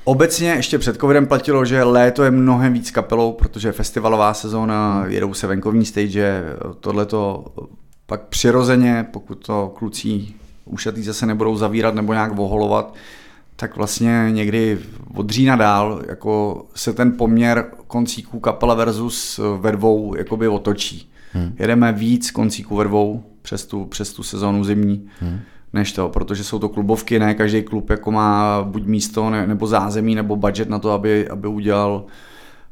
[0.04, 5.04] Obecně ještě před covidem platilo, že léto je mnohem víc kapelou, protože je festivalová sezóna,
[5.06, 6.44] jedou se venkovní stage,
[6.80, 7.44] tohleto
[8.06, 10.26] pak přirozeně, pokud to kluci
[10.64, 12.94] ušatý zase nebudou zavírat nebo nějak voholovat,
[13.56, 14.78] tak vlastně někdy
[15.14, 21.12] od října dál jako se ten poměr koncíků kapela versus ve dvou jakoby otočí.
[21.32, 21.54] Hmm.
[21.58, 25.08] Jedeme víc koncíků ve dvou přes tu, přes tu sezónu zimní.
[25.20, 25.40] Hmm
[25.72, 29.66] než to, protože jsou to klubovky, ne každý klub jako má buď místo, ne, nebo
[29.66, 32.04] zázemí, nebo budget na to, aby, aby udělal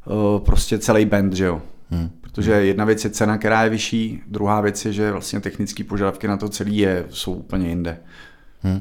[0.05, 1.63] uh, prostě celý band, že jo.
[1.91, 2.11] Hmm.
[2.21, 6.29] Protože jedna věc je cena, která je vyšší, druhá věc je, že vlastně technické požadavky
[6.29, 7.99] na to celý je, jsou úplně jinde.
[8.63, 8.81] Hmm.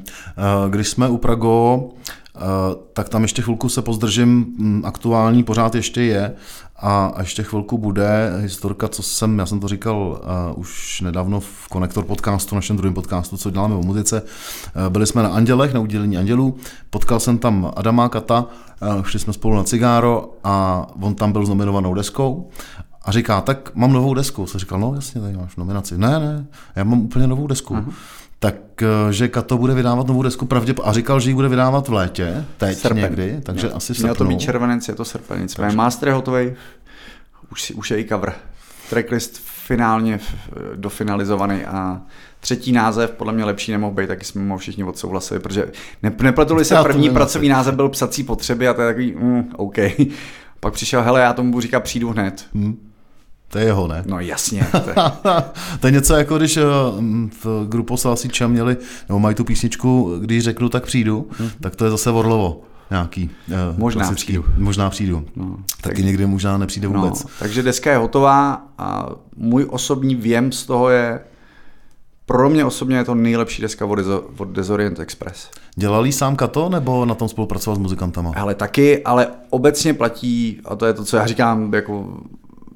[0.68, 1.88] Když jsme u Prago,
[2.92, 6.34] tak tam ještě chvilku se pozdržím, hm, aktuální pořád ještě je
[6.76, 10.20] a ještě chvilku bude historka, co jsem, já jsem to říkal
[10.52, 14.22] uh, už nedávno v Konektor podcastu, našem druhém podcastu, co děláme o muzice.
[14.88, 16.56] Byli jsme na Andělech, na udělení Andělů,
[16.90, 18.46] potkal jsem tam Adama Kata,
[19.02, 22.48] šli jsme spolu na cigáro a on tam byl s nominovanou deskou
[23.02, 24.46] a říká, tak mám novou desku.
[24.46, 25.98] Jsem říkal, no jasně, tady máš nominaci.
[25.98, 27.74] Ne, ne, já mám úplně novou desku.
[27.74, 27.92] Uh-huh
[28.38, 32.44] takže Kato bude vydávat novou desku pravděpodobně a říkal, že ji bude vydávat v létě,
[32.56, 32.96] teď Srpen.
[33.02, 34.28] někdy, takže Měl, asi Měl to srpnu.
[34.36, 36.52] být červenec, je to srpen, nicméně master je hotový,
[37.52, 38.32] už, už je i cover.
[38.90, 40.20] Tracklist finálně
[40.76, 42.00] dofinalizovaný a
[42.40, 45.72] třetí název podle mě lepší nemohl být, taky jsme mu všichni odsouhlasili, protože
[46.02, 49.76] ne, nepletuli se, první pracovní název byl psací potřeby a to je takový, mm, OK.
[50.60, 52.46] Pak přišel, hele, já tomu budu říkat, přijdu hned.
[52.54, 52.87] Hmm.
[53.48, 54.04] To je jeho, ne?
[54.06, 54.66] No jasně.
[54.84, 54.94] To je,
[55.80, 56.62] to je něco jako když eh,
[57.44, 58.76] v Grupo Salsiča měli,
[59.08, 61.50] nebo mají tu písničku, když řeknu, tak přijdu, hmm.
[61.60, 63.30] tak to je zase Orlovo nějaký.
[63.50, 64.24] Eh, možná klasický.
[64.24, 64.44] přijdu.
[64.56, 65.24] Možná přijdu.
[65.36, 67.24] No, Taky tak, někdy možná nepřijde no, vůbec.
[67.24, 71.20] No, takže deska je hotová a můj osobní věm z toho je,
[72.26, 75.50] pro mě osobně je to nejlepší deska od, Dezo, od Desorient Express.
[75.76, 78.32] Dělal jí sám Kato, nebo na tom spolupracoval s muzikantama?
[78.36, 82.20] Ale taky, ale obecně platí, a to je to, co já říkám jako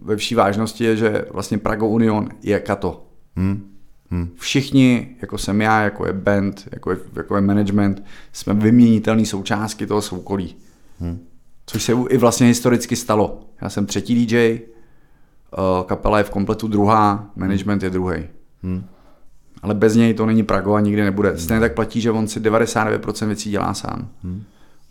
[0.04, 3.06] ve vší vážnosti je, že vlastně Prago Union je kato.
[3.36, 3.72] Hmm.
[4.10, 4.30] Hmm.
[4.36, 9.86] Všichni, jako jsem já, jako je band, jako je, jako je management, jsme vyměnitelné součástky
[9.86, 10.56] toho soukolí.
[11.00, 11.18] Hmm.
[11.66, 13.40] Což se i vlastně historicky stalo.
[13.62, 14.60] Já jsem třetí DJ, eh,
[15.86, 18.16] kapela je v kompletu druhá, management je druhý.
[18.62, 18.84] Hmm.
[19.62, 21.38] Ale bez něj to není Prago a nikdy nebude.
[21.38, 24.08] Stejně tak platí, že on si 99% věcí dělá sám.
[24.22, 24.42] Hmm.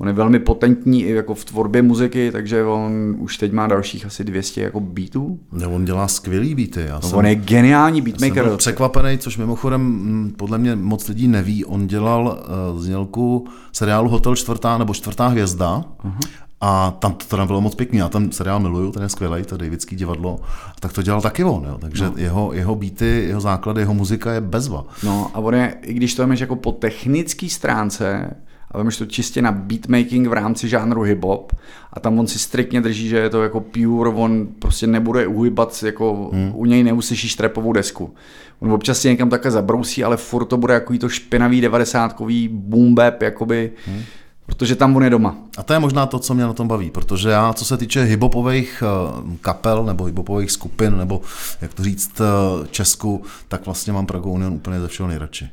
[0.01, 4.05] On je velmi potentní i jako v tvorbě muziky, takže on už teď má dalších
[4.05, 5.39] asi 200 jako beatů.
[5.51, 6.81] Ne, on dělá skvělý beaty.
[6.81, 8.37] Já no, jsem, on je geniální beatmaker.
[8.37, 11.65] Já jsem byl překvapený, což mimochodem mm, podle mě moc lidí neví.
[11.65, 15.83] On dělal uh, znělku seriálu Hotel čtvrtá nebo čtvrtá hvězda.
[16.03, 16.29] Uh-huh.
[16.61, 19.57] A tam to teda bylo moc pěkný, já ten seriál miluju, ten je skvělý, to
[19.57, 20.39] Davidský divadlo,
[20.79, 21.77] tak to dělal taky on, jo.
[21.81, 22.13] takže no.
[22.15, 24.85] jeho, jeho beaty, jeho základy, jeho muzika je bezva.
[25.03, 28.35] No a on je, i když to je jako po technické stránce,
[28.71, 31.51] a vemeš to čistě na beatmaking v rámci žánru hip-hop
[31.93, 35.83] a tam on si striktně drží, že je to jako pure, on prostě nebude uhybat,
[35.83, 36.51] jako hmm.
[36.55, 38.13] u něj neuslyšíš trepovou desku.
[38.59, 42.95] On občas si někam také zabrousí, ale furt to bude jako to špinavý devadesátkový boom
[42.95, 44.03] bap, jakoby, hmm.
[44.45, 45.35] protože tam on je doma.
[45.57, 48.03] A to je možná to, co mě na tom baví, protože já, co se týče
[48.03, 51.21] hiphopových eh, kapel nebo hiphopových skupin, nebo
[51.61, 55.49] jak to říct eh, Česku, tak vlastně mám Prago Union úplně ze všeho nejradši.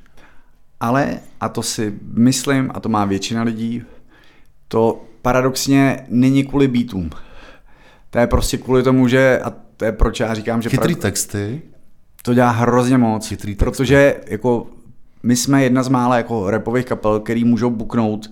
[0.80, 3.82] Ale, a to si myslím, a to má většina lidí,
[4.68, 7.10] to paradoxně není kvůli beatům.
[8.10, 10.68] To je prostě kvůli tomu, že, a to je proč já říkám, že...
[10.68, 11.02] Chytrý pra...
[11.02, 11.62] texty.
[12.22, 13.64] To dělá hrozně moc, Chytrý texty.
[13.64, 14.66] protože jako
[15.22, 18.30] my jsme jedna z mála jako repových kapel, který můžou buknout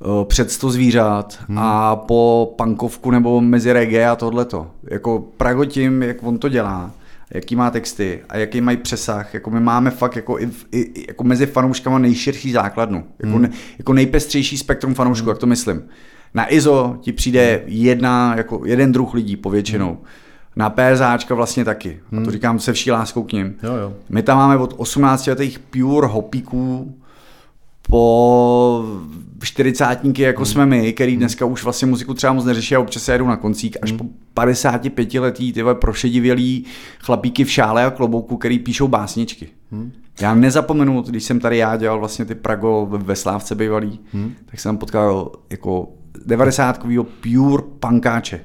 [0.00, 1.58] uh, před sto zvířat hmm.
[1.58, 4.70] a po pankovku nebo mezi reggae a tohleto.
[4.90, 6.90] Jako Prago tím, jak on to dělá,
[7.34, 9.34] jaký má texty a jaký mají přesah.
[9.34, 13.04] Jako my máme fakt jako, i, i, jako mezi fanouškama nejširší základnu.
[13.18, 13.42] Jako, hmm.
[13.42, 15.30] ne, jako nejpestřejší spektrum fanoušků, hmm.
[15.30, 15.82] jak to myslím.
[16.34, 19.88] Na IZO ti přijde jedna, jako jeden druh lidí povětšinou.
[19.88, 20.04] Hmm.
[20.56, 21.88] Na PSAčka vlastně taky.
[21.88, 21.98] Hmm.
[22.06, 22.30] A to hmm.
[22.30, 23.54] říkám se vší láskou k ním.
[23.62, 23.92] Jo, jo.
[24.08, 26.94] My tam máme od 18 letých pure hopíků
[27.90, 28.84] po
[29.42, 30.46] čtyřicátníky, jako hmm.
[30.46, 33.36] jsme my, který dneska už vlastně muziku třeba moc neřeší a občas se jedou na
[33.36, 33.98] koncík, až hmm.
[33.98, 36.64] po 55 letý ty prošedivělý
[36.98, 39.48] chlapíky v šále a klobouku, který píšou básničky.
[39.72, 39.92] Hmm.
[40.20, 44.34] Já nezapomenu, když jsem tady já dělal vlastně ty Prago ve Slávce bývalý, hmm.
[44.46, 45.88] tak jsem potkal jako
[46.26, 46.86] 90
[47.22, 48.40] pure pankáče.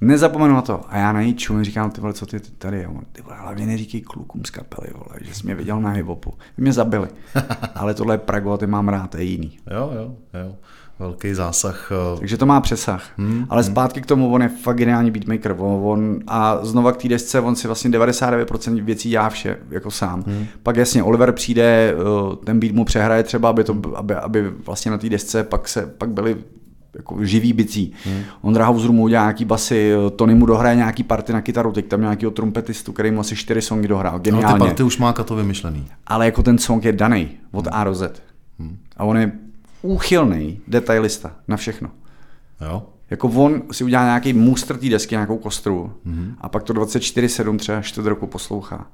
[0.00, 0.80] Nezapomenu na to.
[0.88, 2.94] A já na něj čum, říkám, ty vole, co ty tady, jo?
[3.12, 6.34] ty vole, hlavně neříkej klukům z kapely, vole, že jsi mě viděl na hibopu.
[6.56, 7.08] Mě zabili.
[7.74, 9.58] Ale tohle je Prago a ty mám rád, to je jiný.
[9.70, 10.54] Jo, jo, jo.
[10.98, 11.92] Velký zásah.
[11.92, 13.04] Eh, Takže to má přesah.
[13.16, 13.72] Hmm, Ale hmm.
[13.72, 15.56] zpátky k tomu, on je fakt geniální beatmaker.
[15.58, 19.90] On, on, a znova k té desce, on si vlastně 99% věcí dělá vše, jako
[19.90, 20.24] sám.
[20.26, 20.46] Hmm.
[20.62, 24.90] Pak jasně, Oliver přijde, eh, ten beat mu přehraje třeba, aby, to, aby, aby vlastně
[24.90, 26.36] na té desce pak, se, pak byly
[26.94, 27.92] jako živý bicí.
[28.04, 28.22] Hmm.
[28.42, 32.00] Ondra Hauser mu udělá nějaký basy, Tony mu dohraje nějaký party na kytaru, teď tam
[32.00, 34.18] nějakýho trumpetistu, který mu asi čtyři songy dohrál.
[34.18, 34.46] Geniálně.
[34.46, 35.86] Ale ty party už má to vymyšlený.
[36.06, 37.74] Ale jako ten song je daný od hmm.
[37.74, 38.22] A do Z.
[38.58, 38.78] Hmm.
[38.96, 39.32] A on je
[39.82, 41.90] úchylný detailista na všechno.
[42.60, 42.82] Jo.
[43.10, 46.34] Jako on si udělá nějaký muster té desky, nějakou kostru hmm.
[46.40, 48.86] a pak to 24-7 třeba čtvrt roku poslouchá.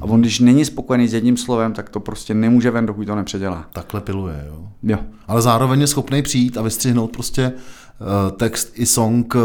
[0.00, 3.14] A on, když není spokojený s jedním slovem, tak to prostě nemůže ven, dokud to
[3.14, 3.66] nepředělá.
[3.72, 4.68] Takhle piluje, jo.
[4.82, 4.98] Jo.
[5.28, 9.40] Ale zároveň je schopný přijít a vystřihnout prostě uh, text i song uh,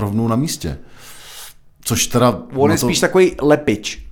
[0.00, 0.78] rovnou na místě.
[1.84, 2.42] Což teda...
[2.54, 2.86] On je to...
[2.86, 4.06] spíš takový lepič.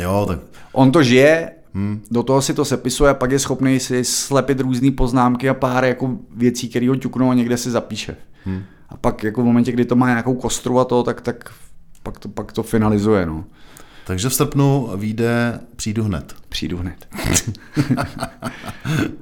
[0.00, 0.38] Jo, tak
[0.72, 2.00] On to žije, hmm.
[2.10, 5.84] do toho si to sepisuje a pak je schopný si slepit různé poznámky a pár
[5.84, 8.16] jako věcí, které ho ťuknou a někde si zapíše.
[8.44, 8.62] Hmm.
[8.88, 11.50] A pak jako v momentě, kdy to má nějakou kostru a to, tak, tak
[12.02, 13.26] pak, to, pak to finalizuje.
[13.26, 13.44] No.
[14.06, 16.34] Takže v srpnu vyjde Přijdu hned.
[16.48, 17.08] Přijdu hned.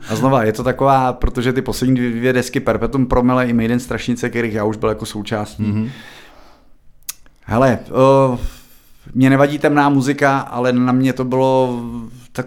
[0.09, 4.31] a znova, je to taková, protože ty poslední dvě desky Perpetuum Promele i Maiden Strašnice,
[4.31, 5.63] kterých já už byl jako součástí.
[5.63, 5.91] Mm-hmm.
[7.41, 7.79] Hele,
[8.31, 8.39] uh,
[9.15, 11.83] mě nevadí temná muzika, ale na mě to bylo
[12.33, 12.47] tak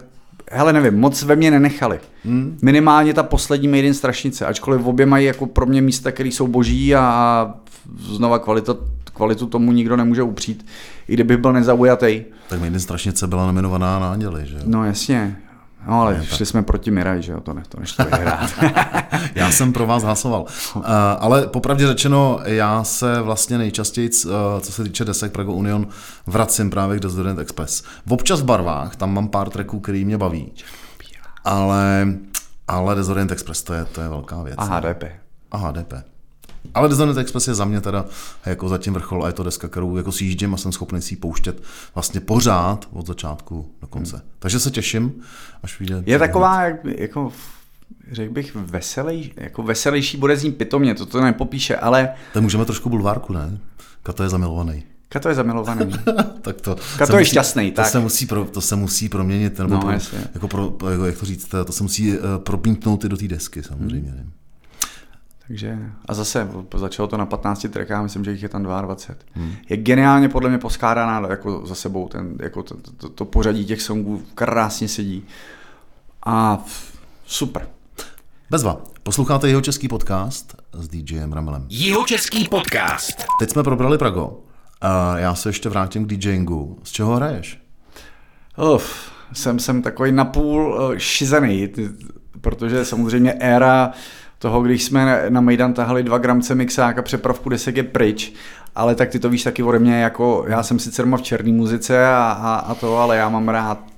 [0.52, 2.00] hele, nevím, moc ve mně nenechali.
[2.26, 2.58] Hmm.
[2.62, 6.48] Minimálně ta poslední Made in Strašnice, ačkoliv obě mají jako pro mě místa, které jsou
[6.48, 7.54] boží a
[8.00, 8.76] znova kvalita,
[9.18, 10.66] kvalitu tomu nikdo nemůže upřít,
[11.08, 12.22] i kdybych byl nezaujatý.
[12.50, 15.38] Tak Made in Strašnice byla nominovaná na Anděli, že No jasně,
[15.88, 16.48] No ale ne, šli tak.
[16.48, 18.50] jsme proti Miraj, že jo, to, ne, to nešlo vyhrát.
[19.36, 20.46] já jsem pro vás hlasoval.
[20.76, 20.84] Uh,
[21.20, 25.88] ale popravdě řečeno, já se vlastně nejčastěji, uh, co se týče desek Prago Union,
[26.28, 27.84] vracím právě k Desodorant Express.
[28.06, 30.52] V občas v barvách, tam mám pár tracků, který mě baví.
[31.46, 32.08] Ale,
[32.68, 34.56] ale Desodorant Express, to je, to je velká věc.
[34.58, 35.04] A HDP.
[35.52, 35.94] A HDP.
[36.74, 38.06] Ale Disneyland Express je za mě teda
[38.46, 41.18] jako zatím vrchol a je to deska, kterou jako sjíždím a jsem schopný si ji
[41.18, 41.64] pouštět
[41.96, 44.18] vlastně pořád od začátku do konce.
[44.18, 44.26] Hmm.
[44.40, 45.14] Takže se těším,
[45.64, 46.04] až vyjde.
[46.06, 47.32] Je taková, jak, jako
[48.12, 52.10] řekl bych, veselý, jako veselější bude zní pitomně, to to nepopíše, ale...
[52.34, 53.58] Tak můžeme trošku bulvárku, ne?
[54.04, 54.84] Kato je zamilovaný.
[55.10, 55.94] Kato je zamilovaný.
[56.42, 57.92] tak to Kato je musí, šťastný, to tak.
[57.92, 59.92] Se musí pro, to se musí proměnit, nebo no, pro,
[60.34, 64.12] jako pro, jak to říct, to se musí uh, propínknout i do té desky samozřejmě.
[64.12, 64.32] Hmm.
[65.48, 69.16] Takže a zase začalo to na 15 trackách, myslím, že jich je tam 22.
[69.34, 69.56] Hmm.
[69.70, 73.82] Je geniálně podle mě poskládaná jako za sebou, ten, jako to, to, to pořadí těch
[73.82, 75.24] songů krásně sedí.
[76.26, 76.66] A
[77.26, 77.68] super.
[78.50, 81.66] Bezva, posloucháte jeho český podcast s DJem Ramelem.
[81.70, 83.26] Jeho český podcast.
[83.40, 84.40] Teď jsme probrali Prago.
[84.82, 86.80] A já se ještě vrátím k DJingu.
[86.84, 87.62] Z čeho hraješ?
[88.76, 91.70] Uf, jsem, jsem takový napůl uh, šizený,
[92.42, 93.92] protože samozřejmě éra
[94.40, 98.34] toho, když jsme na Mejdan tahali dva gramce mixák a přepravku desek je pryč,
[98.76, 101.52] ale tak ty to víš taky ode mě, jako já jsem sice doma v černé
[101.52, 103.98] muzice a, a, a to, ale já mám rád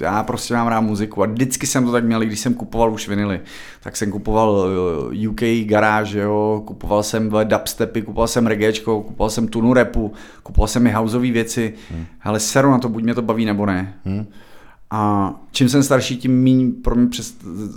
[0.00, 3.08] já prostě mám rád muziku a vždycky jsem to tak měl, když jsem kupoval už
[3.08, 3.40] vinily.
[3.82, 4.66] Tak jsem kupoval
[5.12, 10.68] eh, UK Garage, jo, kupoval jsem dubstepy, kupoval jsem reggaečko, kupoval jsem tunu repu, kupoval
[10.68, 12.06] jsem i houseové věci, hmm.
[12.22, 13.94] ale seru na to, buď mě to baví nebo ne.
[14.04, 14.26] Hmm.
[14.96, 17.08] A čím jsem starší, tím méně pro mě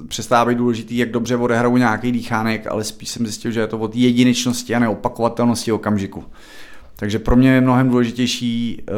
[0.07, 3.77] přestává být důležitý, jak dobře odehraju nějaký dýchánek, ale spíš jsem zjistil, že je to
[3.77, 6.23] od jedinečnosti a neopakovatelnosti okamžiku.
[6.99, 8.93] Takže pro mě je mnohem důležitější, eh,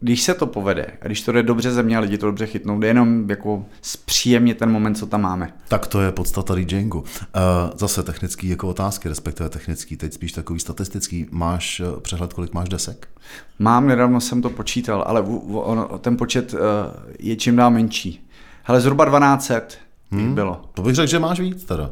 [0.00, 2.46] když se to povede a když to jde dobře ze mě a lidi to dobře
[2.46, 5.52] chytnou, jde jenom jako zpříjemně ten moment, co tam máme.
[5.68, 7.04] Tak to je podstata DJingu.
[7.20, 7.40] Eh,
[7.74, 11.26] zase technický jako otázky, respektive technický, teď spíš takový statistický.
[11.30, 13.08] Máš eh, přehled, kolik máš desek?
[13.58, 15.24] Mám, nedávno jsem to počítal, ale
[15.98, 16.54] ten počet
[17.18, 18.28] je čím dál menší.
[18.62, 19.78] Hele, zhruba 1200
[20.10, 20.60] hmm, bylo.
[20.74, 21.90] To bych řekl, že máš víc teda.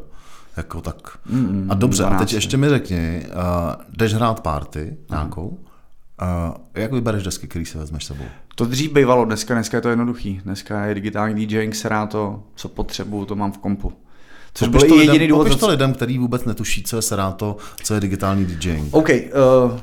[0.56, 1.18] Jako tak.
[1.26, 2.16] Mm, a dobře, 12.
[2.22, 7.64] a teď ještě mi řekni, uh, jdeš hrát party nějakou, uh, jak vybereš desky, který
[7.64, 8.24] si vezmeš sebou?
[8.54, 10.40] To dřív bývalo, dneska, dneska je to jednoduchý.
[10.44, 13.92] Dneska je digitální DJing, se to, co potřebuju, to mám v kompu.
[14.54, 15.60] Což byl jediný lidem, důvod.
[15.60, 18.94] to lidem, který vůbec netuší, co je Serato, co je digitální DJing.
[18.94, 19.78] OK, uh,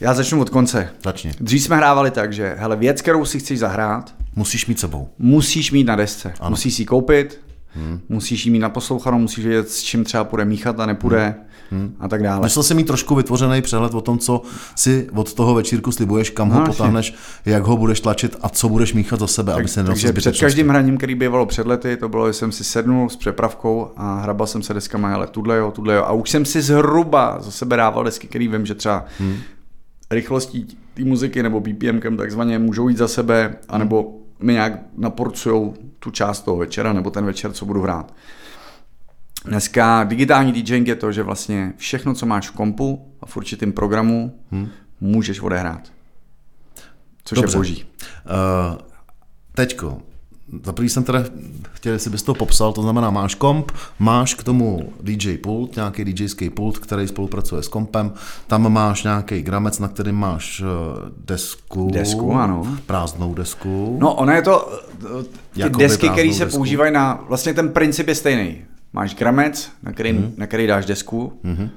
[0.00, 0.90] já začnu od konce.
[1.04, 1.32] Začni.
[1.40, 5.08] Dřív jsme hrávali tak, že hele, věc, kterou si chceš zahrát, musíš mít sebou.
[5.18, 6.34] Musíš mít na desce.
[6.40, 6.50] Ano.
[6.50, 7.40] Musíš si ji koupit,
[7.78, 8.00] Hmm.
[8.08, 11.34] Musíš jí mít naposlouchanou, musíš vědět, s čím třeba půjde míchat a nepůjde
[11.70, 11.96] hmm.
[12.00, 12.40] a tak dále.
[12.40, 14.42] Musel si mít trošku vytvořený přehled o tom, co
[14.74, 17.14] si od toho večírku slibuješ, kam ho no, potáhneš,
[17.44, 20.38] jak ho budeš tlačit a co budeš míchat za sebe, tak, aby se Takže před
[20.38, 24.20] každým hraním, který bývalo před lety, to bylo, že jsem si sednul s přepravkou a
[24.20, 26.02] hrabal jsem se deskama, ale tudle jo, tudle jo.
[26.04, 29.36] A už jsem si zhruba za sebe dával desky, který vím, že třeba hmm.
[30.10, 36.10] rychlostí té muziky nebo BPM takzvaně můžou jít za sebe, anebo mi nějak naporcujou tu
[36.10, 38.14] část toho večera nebo ten večer, co budu hrát.
[39.44, 43.72] Dneska digitální DJing je to, že vlastně všechno, co máš v kompu a v určitém
[43.72, 44.68] programu, hmm.
[45.00, 45.92] můžeš odehrát.
[47.24, 47.56] Což Dobře.
[47.56, 47.84] je boží.
[47.84, 48.78] Uh,
[49.54, 50.02] teďko,
[50.64, 51.24] za prvý jsem teda
[51.72, 56.04] chtěl, jestli bys to popsal, to znamená, máš komp, máš k tomu DJ pult, nějaký
[56.04, 58.12] DJský pult, který spolupracuje s kompem,
[58.46, 61.90] tam máš nějaký gramec, na kterým máš eh, desku.
[61.92, 62.78] Desku, ano.
[62.86, 63.96] Prázdnou desku.
[64.00, 64.80] No, ono je to,
[65.52, 66.58] ty Jakoby desky, které se desku.
[66.58, 68.56] používají na, vlastně ten princip je stejný.
[68.92, 70.32] Máš gramec, na který, hmm.
[70.36, 71.70] na který dáš desku, hmm.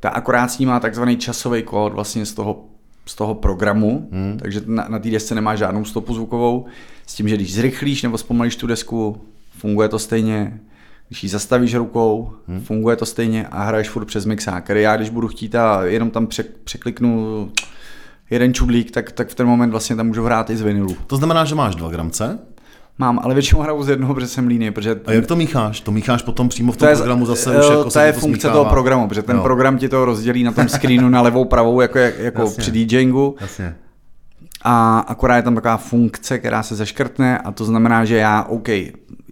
[0.00, 2.64] ta akorát s ní má takzvaný časový kód vlastně z toho
[3.06, 4.38] z toho programu, hmm.
[4.42, 6.66] takže na, na té desce nemá žádnou stopu zvukovou,
[7.06, 9.20] s tím, že když zrychlíš nebo zpomalíš tu desku,
[9.58, 10.60] funguje to stejně,
[11.08, 12.60] když ji zastavíš rukou, hmm.
[12.60, 14.68] funguje to stejně a hraješ furt přes mixák.
[14.68, 16.28] Já když budu chtít a jenom tam
[16.64, 17.50] překliknu
[18.30, 20.96] jeden čudlík, tak, tak v ten moment vlastně tam můžu hrát i z vinilu.
[21.06, 22.38] To znamená, že máš dva gramce?
[22.98, 24.70] Mám, ale většinou hraju z jednoho, protože jsem líný.
[24.70, 25.00] Protože...
[25.06, 25.80] A jak to mícháš?
[25.80, 28.40] To mícháš potom přímo v tom to programu zase už jako To je to funkce
[28.40, 28.52] smíchává.
[28.54, 29.42] toho programu, protože ten jo.
[29.42, 32.60] program ti to rozdělí na tom screenu na levou, pravou, jako, jako Jasně.
[32.62, 33.36] při DJingu.
[33.40, 33.76] Jasně.
[34.62, 38.68] A akorát je tam taková funkce, která se zaškrtne a to znamená, že já, OK,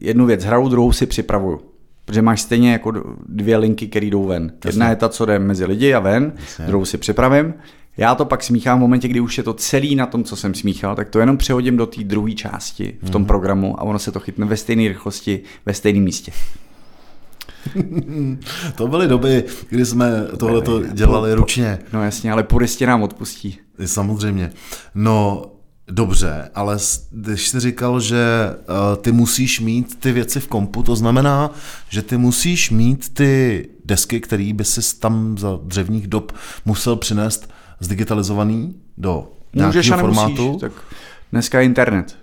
[0.01, 1.61] jednu věc hraju, druhou si připravuju.
[2.05, 2.93] Protože máš stejně jako
[3.29, 4.53] dvě linky, které jdou ven.
[4.65, 4.69] Jasně.
[4.69, 6.67] Jedna je ta, co jde mezi lidi a ven, Jasně.
[6.67, 7.55] druhou si připravím.
[7.97, 10.55] Já to pak smíchám v momentě, kdy už je to celý na tom, co jsem
[10.55, 13.26] smíchal, tak to jenom přehodím do té druhé části v tom mm-hmm.
[13.26, 16.32] programu a ono se to chytne ve stejné rychlosti, ve stejném místě.
[18.76, 21.78] to byly doby, kdy jsme tohleto dělali ručně.
[21.93, 23.59] No jasně, ale puristi nám odpustí.
[23.84, 24.53] Samozřejmě.
[24.95, 25.47] No,
[25.90, 26.78] Dobře, ale
[27.11, 31.51] když jsi říkal, že uh, ty musíš mít ty věci v kompu, to znamená,
[31.88, 36.32] že ty musíš mít ty desky, které by si tam za dřevních dob
[36.64, 37.53] musel přinést
[37.85, 40.47] zdigitalizovaný do nějakého formátu.
[40.47, 40.72] Musíš, tak
[41.33, 42.16] dneska je internet.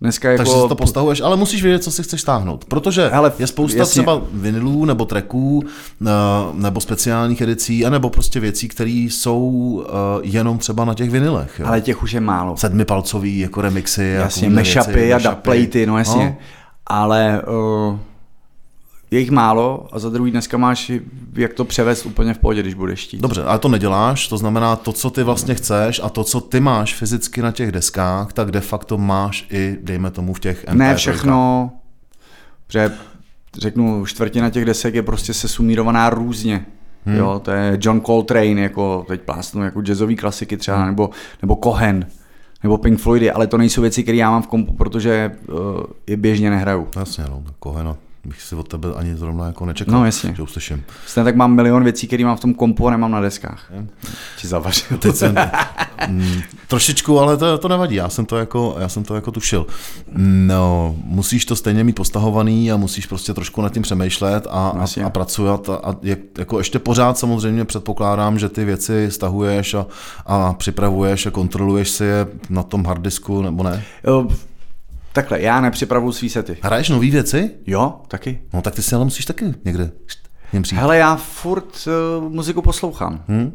[0.00, 0.44] Dneska jako...
[0.44, 2.64] Takže si to postahuješ, ale musíš vědět, co si chceš stáhnout.
[2.64, 3.90] Protože ale je spousta jasně.
[3.90, 5.62] třeba vinilů nebo tracků
[6.06, 6.10] eh,
[6.54, 9.92] nebo speciálních edicí, anebo prostě věcí, které jsou eh,
[10.22, 11.58] jenom třeba na těch vinilech.
[11.58, 11.66] Jo?
[11.66, 12.56] Ale těch už je málo.
[12.56, 14.04] Sedmipalcový jako remixy.
[14.04, 16.24] Jasně, mashupy a dubplatey, no jasně.
[16.24, 16.36] No.
[16.86, 17.42] Ale
[17.88, 17.98] uh,
[19.16, 20.92] je jich málo a za druhý dneska máš
[21.32, 23.20] jak to převést úplně v pohodě, když budeš chtít.
[23.20, 26.60] Dobře, ale to neděláš, to znamená to, co ty vlastně chceš a to, co ty
[26.60, 30.76] máš fyzicky na těch deskách, tak de facto máš i, dejme tomu, v těch MP3.
[30.76, 31.70] Ne všechno,
[32.66, 32.92] protože
[33.58, 36.66] řeknu, čtvrtina těch desek je prostě sesumírovaná různě.
[37.06, 37.16] Hmm.
[37.16, 40.86] Jo, to je John Coltrane, jako teď plásnu, jako jazzový klasiky třeba, hmm.
[40.86, 41.10] nebo,
[41.42, 42.06] nebo Cohen,
[42.62, 45.56] nebo Pink Floydy, ale to nejsou věci, které já mám v kompu, protože uh,
[46.06, 46.88] je běžně nehraju.
[46.96, 47.96] Jasně, no, Cohen
[48.26, 50.34] bych si od tebe ani zrovna jako nečekal, no, jasně.
[50.36, 50.84] že uslyším.
[51.06, 53.72] Stejně tak mám milion věcí, které mám v tom kompu a nemám na deskách.
[54.36, 54.98] Ti zavařil.
[54.98, 55.34] Teď jsem,
[56.08, 59.66] mm, trošičku, ale to, to nevadí, já jsem to, jako, já jsem to jako tušil.
[60.46, 64.86] No, musíš to stejně mít postahovaný a musíš prostě trošku nad tím přemýšlet a, a,
[65.06, 69.86] a pracovat a, a je, jako ještě pořád samozřejmě předpokládám, že ty věci stahuješ a,
[70.26, 73.84] a připravuješ a kontroluješ si je na tom harddisku, nebo ne?
[74.06, 74.28] Jo,
[75.16, 76.56] Takhle, já nepřipravuju svý sety.
[76.62, 77.50] Hraješ nové věci?
[77.66, 78.40] Jo, taky.
[78.52, 79.90] No tak ty si ale musíš taky někde
[80.74, 81.88] Hele, já furt
[82.20, 83.24] uh, muziku poslouchám.
[83.28, 83.52] Hmm?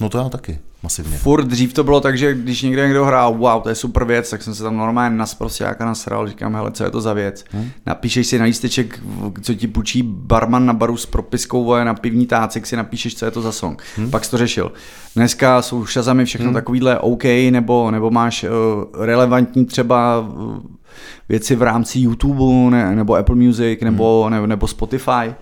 [0.00, 1.16] No to já taky, masivně.
[1.16, 4.30] Furt dřív to bylo tak, že když někde někdo hrál, wow, to je super věc,
[4.30, 7.44] tak jsem se tam normálně nasprostějáka nasral, říkám, hele, co je to za věc?
[7.50, 7.70] Hmm?
[7.86, 9.00] Napíšeš si na lísteček,
[9.42, 13.30] co ti půjčí barman na baru s propiskou, na pivní tácek si napíšeš, co je
[13.30, 13.82] to za song.
[13.96, 14.10] Hmm?
[14.10, 14.72] Pak jsi to řešil.
[15.16, 16.54] Dneska jsou šazami všechno hmm?
[16.54, 20.56] takovýhle OK, nebo, nebo máš uh, relevantní třeba uh,
[21.28, 24.32] věci v rámci YouTube ne, nebo Apple Music nebo, hmm.
[24.32, 25.34] nebo, nebo Spotify.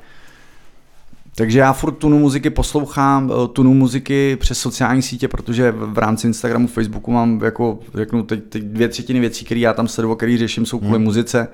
[1.34, 6.26] Takže já furt tunu muziky poslouchám, eh, tunu muziky přes sociální sítě, protože v rámci
[6.26, 10.38] Instagramu, Facebooku mám jako, řeknu, teď, teď dvě třetiny věcí, které já tam sleduju, které
[10.38, 11.04] řeším, jsou kvůli hmm.
[11.04, 11.48] muzice.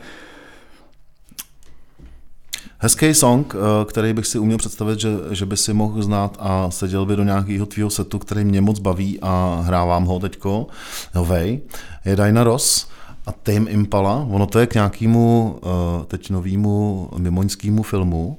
[2.81, 6.71] Hezký song, eh, který bych si uměl představit, že, že by si mohl znát a
[6.71, 10.67] seděl by do nějakého tvýho setu, který mě moc baví a hrávám ho teďko,
[11.15, 11.61] novej,
[12.05, 12.89] je Diana Ross
[13.29, 14.27] a Tame Impala.
[14.31, 18.39] Ono to je k nějakému eh, teď novému mimoňskému filmu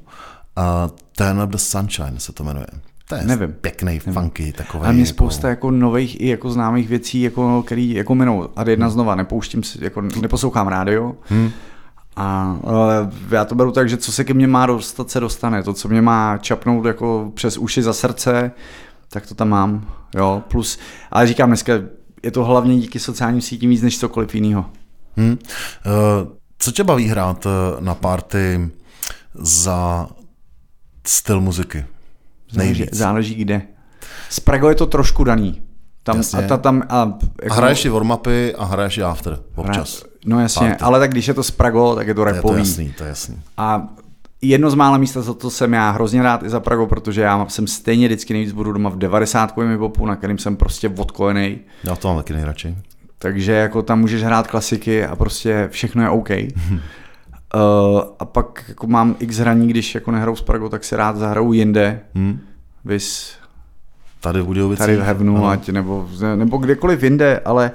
[0.56, 2.68] a Turn Up the Sunshine se to jmenuje.
[3.10, 3.54] To je Nevím.
[3.62, 4.14] pěkný, Nevím.
[4.14, 4.86] funky, takový.
[4.86, 5.10] A mě jako...
[5.10, 8.50] spousta jako nových i jako známých věcí, jako, který jako minou.
[8.56, 8.94] A jedna hmm.
[8.94, 11.16] znova, nepouštím si, jako neposlouchám rádio.
[11.24, 11.52] Hmm.
[12.16, 15.64] A ale já to beru tak, že co se ke mně má dostat, se dostane.
[15.64, 18.52] To, co mě má čapnout jako přes uši za srdce,
[19.10, 19.86] tak to tam mám.
[20.16, 20.80] Jo, plus,
[21.12, 21.74] ale říkám dneska,
[22.24, 24.66] je to hlavně díky sociálním sítím víc než cokoliv jiného.
[25.20, 25.38] Hmm.
[26.60, 28.70] Co tě baví hrát eh, na party
[29.34, 30.08] za
[31.08, 31.86] styl muziky?
[32.52, 33.62] Záleží, záleží kde.
[34.30, 35.62] S Prago je to trošku daný.
[36.04, 37.14] Tam, a, ta, tam, a,
[37.44, 40.04] jako, a hraješ i warmapy a hraješ i after občas.
[40.26, 40.84] No jasně, Party.
[40.84, 42.60] ale tak když je to z Prago, tak je to repový.
[42.60, 43.42] Je to jasný, to je jasný.
[43.58, 43.88] A
[44.42, 47.46] jedno z mála místa, za to jsem já hrozně rád i za Prago, protože já
[47.50, 51.60] jsem stejně vždycky nejvíc budu doma v 90 popu, na kterým jsem prostě odkojený.
[51.84, 52.78] Já to mám taky nejradši.
[53.20, 56.30] Takže jako tam můžeš hrát klasiky a prostě všechno je OK.
[56.30, 56.38] Uh,
[58.20, 61.54] a pak jako mám x hraní, když jako nehrou s Prago, tak se rád zahraju
[61.54, 62.02] jinde.
[62.16, 62.40] Hmm.
[62.86, 63.34] Vys
[64.22, 64.86] tady v Budějovicích.
[64.86, 67.72] Tady v Hevnu, ať, nebo, nebo kdekoliv jinde, ale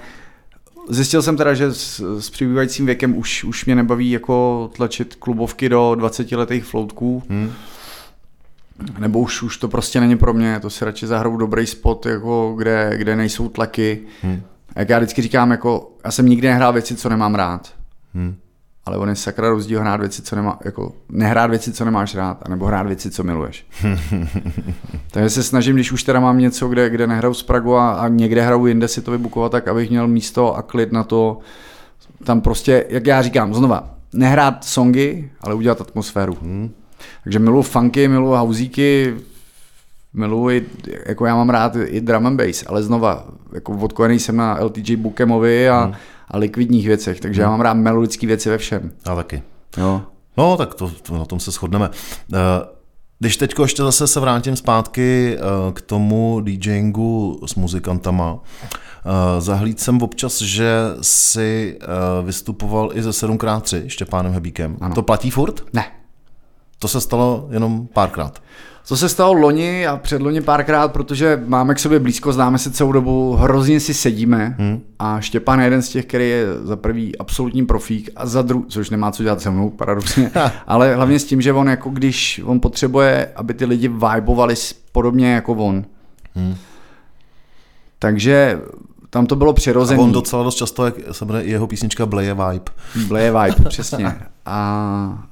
[0.88, 5.68] zjistil jsem teda, že s, s přibývajícím věkem už, už mě nebaví jako tlačit klubovky
[5.68, 7.22] do 20 letých floutků.
[7.28, 7.52] Hmm.
[8.98, 12.54] nebo už, už to prostě není pro mě, to si radši zahraju dobrý spot, jako
[12.58, 14.00] kde, kde nejsou tlaky.
[14.22, 14.42] Hmm.
[14.76, 17.74] Jak já vždycky říkám, jako, já jsem nikdy nehrál věci, co nemám rád.
[18.14, 18.36] Hmm.
[18.86, 22.42] Ale on je sakra rozdíl hrát věci, co nemá, jako nehrát věci, co nemáš rád,
[22.46, 23.66] anebo hrát věci, co miluješ.
[25.10, 28.08] Takže se snažím, když už teda mám něco, kde, kde nehraju z Pragu a, a
[28.08, 31.38] někde hraju jinde si to vybukovat, tak abych měl místo a klid na to,
[32.24, 36.36] tam prostě, jak já říkám, znova, nehrát songy, ale udělat atmosféru.
[36.42, 36.70] Hmm.
[37.24, 39.14] Takže miluji funky, miluji hauzíky,
[40.14, 40.70] miluji,
[41.06, 44.96] jako já mám rád i drum and bass, ale znova, jako odkojený jsem na LTJ
[44.96, 45.94] Bookemovi a, hmm.
[46.28, 47.44] a likvidních věcech, takže hmm.
[47.44, 48.90] já mám rád melodické věci ve všem.
[49.06, 49.42] Já taky.
[49.76, 50.02] Jo.
[50.36, 51.88] No, tak to, to, na tom se shodneme.
[51.88, 52.38] Uh,
[53.18, 58.40] když teď ještě zase se vrátím zpátky uh, k tomu DJingu s muzikantama, uh,
[59.38, 61.78] zahlíd jsem občas, že si
[62.22, 64.76] vystupoval i ze 7x3 Štěpánem Hebíkem.
[64.80, 64.94] Ano.
[64.94, 65.60] To platí furt?
[65.72, 65.84] Ne.
[66.84, 68.42] To se stalo jenom párkrát.
[68.88, 72.92] To se stalo loni a předloni párkrát, protože máme k sobě blízko, známe se celou
[72.92, 74.80] dobu, hrozně si sedíme hmm.
[74.98, 78.64] a Štěpán je jeden z těch, který je za prvý absolutní profík a za druhý,
[78.68, 80.30] což nemá co dělat se mnou, paradoxně,
[80.66, 84.54] ale hlavně s tím, že on jako když on potřebuje, aby ty lidi vibovali
[84.92, 85.84] podobně jako on.
[86.34, 86.54] Hmm.
[87.98, 88.60] Takže
[89.10, 90.02] tam to bylo přirozené.
[90.02, 92.72] On docela dost často, jak se jmenuje jeho písnička Bleje Vibe.
[93.08, 94.16] Bleje Vibe, přesně.
[94.46, 95.24] A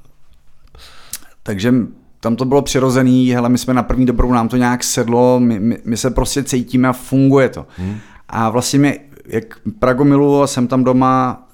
[1.43, 1.73] takže
[2.19, 5.59] tam to bylo přirozený, hele, my jsme na první dobrou, nám to nějak sedlo, my,
[5.59, 7.65] my, my se prostě cítíme a funguje to.
[7.77, 7.97] Hmm.
[8.29, 9.45] A vlastně mě, jak
[9.79, 11.47] Prago miluju a jsem tam doma,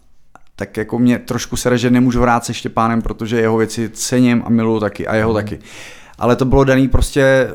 [0.56, 4.50] tak jako mě trošku se že nemůžu hrát se Štěpánem, protože jeho věci cením a
[4.50, 5.44] miluju taky a jeho hmm.
[5.44, 5.60] taky.
[6.18, 7.50] Ale to bylo daný prostě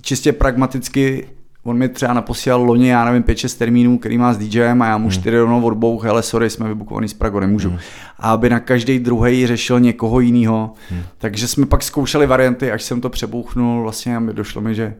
[0.00, 1.28] čistě pragmaticky
[1.62, 4.98] on mi třeba naposílal loni, já nevím, 5-6 termínů, který má s DJem a já
[4.98, 5.10] mu hmm.
[5.10, 7.68] 4 rovnou odbouch, hele, sorry, jsme vybukovaný z Prago, nemůžu.
[7.68, 7.78] Hmm.
[8.18, 10.72] A aby na každý druhý řešil někoho jiného.
[10.90, 11.02] Hmm.
[11.18, 14.94] Takže jsme pak zkoušeli varianty, až jsem to přebouchnul, vlastně a mi došlo mi, že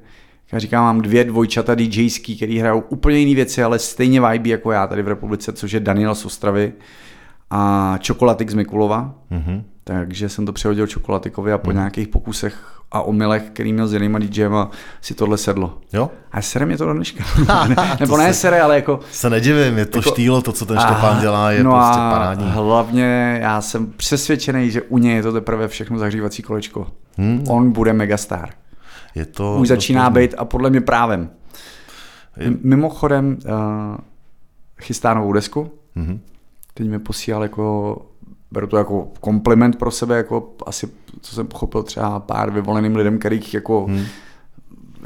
[0.52, 4.72] já říkám, mám dvě dvojčata DJský, který hrajou úplně jiné věci, ale stejně vibe jako
[4.72, 6.72] já tady v republice, což je Daniel z Ostravy
[7.50, 9.14] a Čokolatik z Mikulova.
[9.30, 9.62] Hmm.
[9.84, 11.78] Takže jsem to přehodil Čokolatikovi a po hmm.
[11.78, 14.70] nějakých pokusech a omylech, který měl s jinýma DJema,
[15.00, 15.78] si tohle sedlo.
[15.92, 16.10] Jo?
[16.32, 17.24] A sere mě to do dneška.
[17.68, 19.00] ne, nebo ne se, sere, ale jako...
[19.10, 22.50] Se nedivím, je to jako, štýlo, to, co ten Štěpán dělá, je no prostě parádní.
[22.50, 26.86] hlavně já jsem přesvědčený, že u něj je to teprve všechno zahřívací kolečko.
[27.16, 27.44] Hmm.
[27.48, 28.50] On bude megastar.
[29.14, 29.56] Je to...
[29.60, 31.30] Už začíná být a podle mě právem.
[32.36, 32.52] Je...
[32.62, 33.96] Mimochodem uh,
[34.80, 35.70] chystá novou desku.
[35.96, 36.18] Mm-hmm.
[36.74, 37.96] Teď mi posílal jako
[38.52, 40.88] beru to jako kompliment pro sebe, jako asi,
[41.20, 44.04] co jsem pochopil, třeba pár vyvoleným lidem, kterých jako, hmm.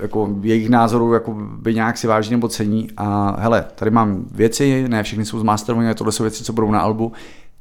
[0.03, 2.89] jako jejich názorů jako by nějak si váží nebo cení.
[2.97, 6.81] A hele, tady mám věci, ne všechny jsou zmasterované, tohle jsou věci, co budou na
[6.81, 7.13] albu.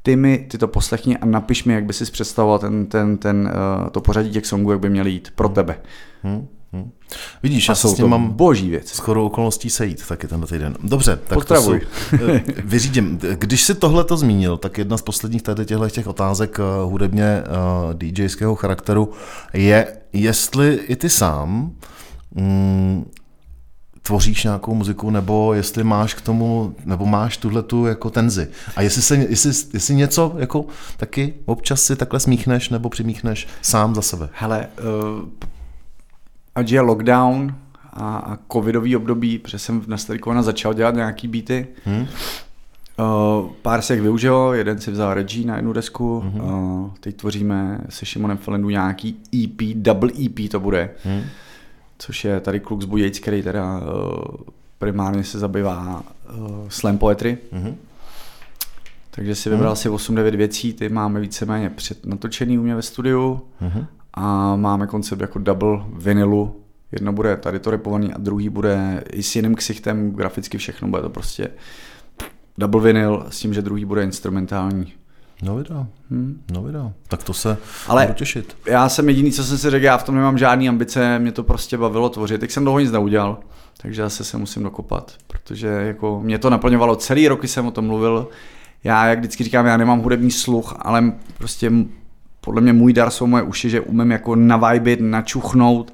[0.02, 3.52] Ty mi, ty to poslechni a napiš mi, jak by si představoval ten, ten, ten,
[3.84, 5.56] uh, to pořadí těch songů, jak by měly jít pro hmm.
[5.56, 5.80] tebe.
[6.24, 6.48] Hmm.
[6.74, 6.92] Hmm.
[7.44, 8.90] Vidíš, já s tím mám boží věc.
[8.90, 10.76] Skoro okolností sejít taky tenhle týden.
[10.84, 11.80] Dobře, tak Potravuj.
[11.80, 11.86] to
[12.18, 13.20] jsou, eh, vyřídím.
[13.36, 17.44] Když si tohle to zmínil, tak jedna z posledních tady těchto těch otázek uh, hudebně
[17.44, 19.12] uh, DJského charakteru
[19.54, 21.72] je, jestli i ty sám
[22.36, 23.06] mm,
[24.02, 28.48] tvoříš nějakou muziku, nebo jestli máš k tomu, nebo máš tuhle tu jako tenzi.
[28.76, 30.66] A jestli, se, jestli, jestli něco jako
[30.98, 34.30] taky občas si takhle smíchneš nebo přimíchneš sám za sebe.
[34.34, 34.68] Hele,
[35.22, 35.30] uh,
[36.56, 37.56] ať je lockdown
[37.94, 41.68] a, a covidový období, protože jsem na Starikovana začal dělat nějaký beaty.
[41.86, 42.08] Hmm.
[43.00, 46.42] Uh, pár se jich využil, jeden si vzal Reggie na jednu desku, hmm.
[46.42, 51.22] uh, teď tvoříme se Šimonem Felendu nějaký EP, double EP to bude, hmm.
[51.98, 53.84] což je tady kluk z Budějc, který teda uh,
[54.80, 56.04] primárně se zabývá
[56.38, 57.38] uh, slam poetry.
[57.52, 57.76] Hmm.
[59.12, 59.76] Takže si vybral hmm.
[59.76, 64.88] si 8-9 věcí, ty máme víceméně před natočený u mě ve studiu hmm a máme
[64.88, 66.60] koncept jako double vinilu.
[66.92, 71.02] Jedno bude tady to repovaný a druhý bude i s jiným ksichtem, graficky všechno, bude
[71.02, 71.50] to prostě
[72.58, 74.94] double vinyl s tím, že druhý bude instrumentální.
[75.42, 76.42] No video, hmm.
[76.52, 76.94] no video.
[77.08, 77.58] Tak to se
[77.88, 78.58] Ale budu těšit.
[78.66, 81.44] já jsem jediný, co jsem si řekl, já v tom nemám žádný ambice, mě to
[81.44, 82.40] prostě bavilo tvořit.
[82.40, 83.38] Teď jsem toho nic neudělal,
[83.78, 86.96] takže zase se musím dokopat, protože jako mě to naplňovalo.
[86.96, 88.28] Celý roky jsem o tom mluvil.
[88.84, 91.72] Já, jak vždycky říkám, já nemám hudební sluch, ale prostě
[92.46, 95.94] podle mě můj dar jsou moje uši, že umím jako navajbit, načuchnout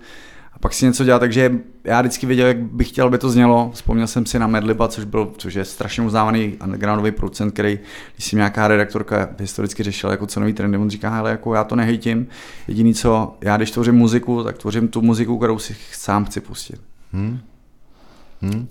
[0.54, 1.52] a pak si něco dělat, takže
[1.84, 3.72] já vždycky věděl, jak bych chtěl, aby to znělo.
[3.74, 7.80] Vzpomněl jsem si na Medliba, což, byl, což je strašně uznávaný undergroundový producent, který,
[8.16, 11.76] když si nějaká redaktorka historicky řešila jako cenový trend, on říká, hele, jako já to
[11.76, 12.28] nehejtím,
[12.68, 16.82] jediný co, já když tvořím muziku, tak tvořím tu muziku, kterou si sám chci pustit.
[17.14, 17.40] Hmm.
[18.42, 18.68] Hmm.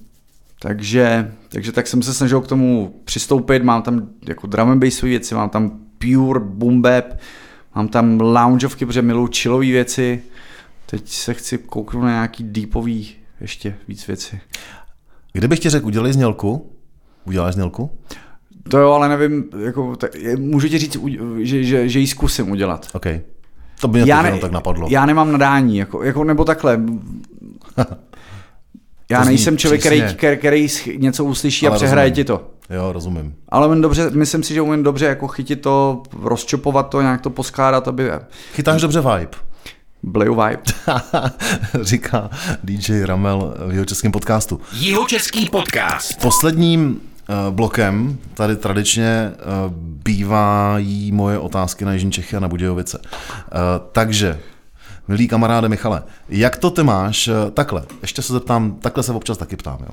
[0.60, 5.10] Takže, takže tak jsem se snažil k tomu přistoupit, mám tam jako drum and bassové
[5.10, 7.04] věci, mám tam pure boom bap,
[7.78, 10.22] Mám tam loungeovky, protože miluji chillové věci,
[10.86, 14.40] teď se chci kouknout na nějaký deepový ještě víc věci.
[15.32, 16.72] Kdybych ti řekl, udělej znělku,
[17.24, 17.90] uděláš znělku?
[18.68, 20.96] To jo, ale nevím, jako, tak, můžu ti říct,
[21.38, 22.88] že, že, že ji zkusím udělat.
[22.92, 23.06] OK.
[23.80, 24.88] To by mě já ne, tak napadlo.
[24.90, 26.80] Já nemám nadání, jako, jako nebo takhle.
[29.10, 32.24] já nejsem člověk, který, který, který něco uslyší ale a přehraje rozumím.
[32.24, 32.57] ti to.
[32.70, 33.34] Jo, rozumím.
[33.48, 37.30] Ale umím dobře, myslím si, že umím dobře jako chytit to, rozčopovat to, nějak to
[37.30, 38.10] poskládat, aby...
[38.54, 39.48] Chytáš dobře vibe.
[40.02, 40.62] Blue Vibe.
[41.82, 42.30] Říká
[42.64, 44.60] DJ Ramel v jeho českém podcastu.
[44.72, 46.20] Jeho český podcast.
[46.20, 52.98] Posledním uh, blokem tady tradičně uh, bývají moje otázky na Jižní Čechy a na Budějovice.
[52.98, 53.08] Uh,
[53.92, 54.38] takže,
[55.08, 57.30] milý kamaráde Michale, jak to ty máš?
[57.54, 59.78] Takhle, ještě se zeptám, takhle se občas taky ptám.
[59.80, 59.92] Jo.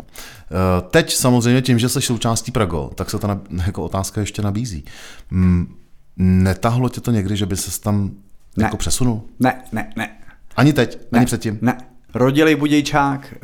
[0.91, 4.85] Teď samozřejmě tím, že jsi součástí Prago, tak se ta jako otázka ještě nabízí.
[5.31, 5.75] Mm,
[6.17, 8.11] netahlo tě to někdy, že by se tam
[8.57, 8.63] ne.
[8.63, 9.21] jako přesunul?
[9.39, 10.09] Ne, ne, ne.
[10.55, 10.97] Ani teď?
[11.11, 11.59] Ne, ani předtím?
[11.61, 11.77] Ne.
[12.13, 13.39] Rodilej budějčák, eh,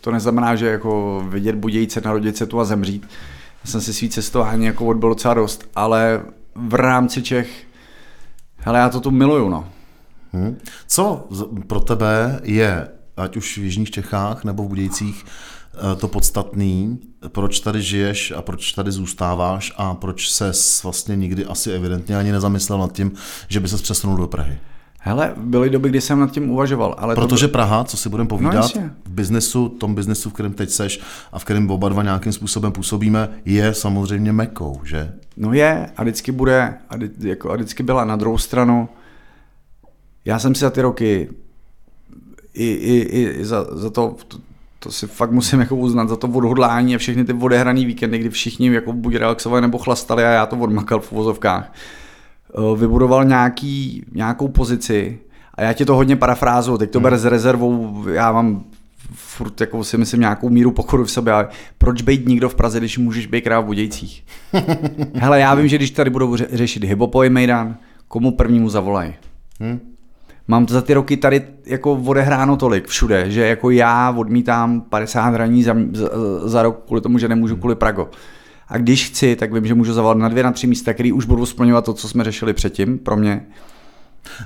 [0.00, 3.08] to neznamená, že jako vidět budějce, narodit se tu a zemřít.
[3.64, 6.22] Já jsem si svý cestování jako odbyl docela dost, ale
[6.54, 7.64] v rámci Čech,
[8.56, 9.68] hele, já to tu miluju, no.
[10.32, 10.56] Hmm.
[10.86, 11.28] Co
[11.66, 15.24] pro tebe je, ať už v Jižních Čechách nebo v Budějcích,
[15.74, 20.52] eh, to podstatný, proč tady žiješ a proč tady zůstáváš a proč se
[20.82, 23.12] vlastně nikdy asi evidentně ani nezamyslel nad tím,
[23.48, 24.58] že by se přesunul do Prahy?
[25.02, 26.94] Hele, byly doby, kdy jsem nad tím uvažoval.
[26.98, 27.52] Ale Protože to...
[27.52, 31.00] Praha, co si budeme povídat, no, v biznesu, tom biznesu, v kterém teď seš
[31.32, 35.12] a v kterém oba dva nějakým způsobem působíme, je samozřejmě mekou, že?
[35.36, 38.88] No je a vždycky bude, a, jako, a vždycky byla na druhou stranu.
[40.30, 41.28] Já jsem si za ty roky
[42.54, 44.38] i, i, i za, za to, to,
[44.78, 48.30] to si fakt musím jako uznat za to odhodlání a všechny ty odehraný víkendy, kdy
[48.30, 51.72] všichni jako buď relaxovali nebo chlastali a já to odmakal v uvozovkách
[52.54, 55.18] Eh, vybudoval nějaký, nějakou pozici
[55.54, 57.02] a já ti to hodně parafrázu, teď to hmm.
[57.02, 58.64] ber s rezervou, já mám
[59.14, 62.78] furt jako si myslím nějakou míru pokoru v sobě, ale proč být nikdo v Praze,
[62.78, 64.24] když můžeš být krát v Budějcích?
[65.14, 67.76] Hele, já vím, že když tady budou řešit hibopový mejdan,
[68.08, 69.14] komu prvnímu zavolají?
[69.60, 69.80] Hmm.
[70.50, 75.30] Mám to za ty roky tady jako odehráno tolik všude, že jako já odmítám 50
[75.30, 76.08] hraní za, za,
[76.44, 78.10] za rok kvůli tomu, že nemůžu kvůli Prago.
[78.68, 81.24] A když chci, tak vím, že můžu zavolat na dvě, na tři místa, které už
[81.24, 83.46] budou splňovat to, co jsme řešili předtím pro mě.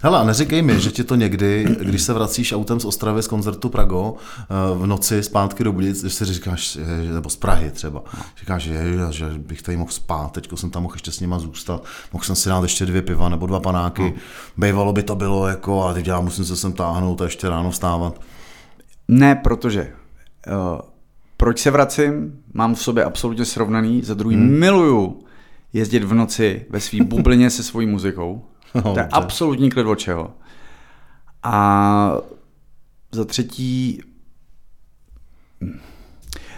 [0.03, 3.27] Hele, a neříkej mi, že ti to někdy, když se vracíš autem z Ostravy z
[3.27, 4.45] koncertu Prago eh,
[4.75, 6.79] v noci zpátky do Budic, že si říkáš,
[7.15, 8.03] nebo z Prahy třeba,
[8.41, 11.85] říkáš, že, že bych tady mohl spát, teď jsem tam mohl ještě s nima zůstat,
[12.13, 14.15] mohl jsem si dát ještě dvě piva nebo dva panáky, hmm.
[14.57, 17.71] Bejvalo by to bylo jako, a teď já musím se sem táhnout a ještě ráno
[17.71, 18.21] vstávat.
[19.09, 19.93] Ne, protože
[20.47, 20.81] uh,
[21.37, 22.39] proč se vracím?
[22.53, 24.03] Mám v sobě absolutně srovnaný.
[24.03, 24.59] Za druhý hmm.
[24.59, 25.25] miluju
[25.73, 28.43] jezdit v noci ve své bublině se svojí muzikou.
[28.75, 30.31] No, to je absolutní klid od čeho.
[31.43, 32.17] A
[33.13, 34.03] za třetí,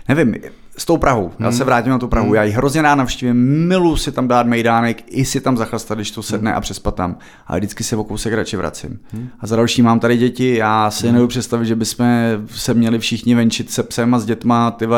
[0.08, 0.34] nevím,
[0.78, 1.32] s tou Prahou.
[1.38, 1.66] Já se hmm.
[1.66, 2.26] vrátím na tu Prahu.
[2.26, 2.34] Hmm.
[2.34, 6.10] Já ji hrozně rád navštívím, milu si tam dát mejdánek, i si tam zachlastat, když
[6.10, 6.58] to sedne hmm.
[6.58, 7.18] a přespat tam.
[7.46, 9.00] A vždycky se o kousek radši vracím.
[9.12, 9.28] Hmm.
[9.40, 11.14] A za další mám tady děti, já si hmm.
[11.14, 12.06] nebudu představit, že bychom
[12.46, 14.88] se měli všichni venčit se psem a s dětma, ty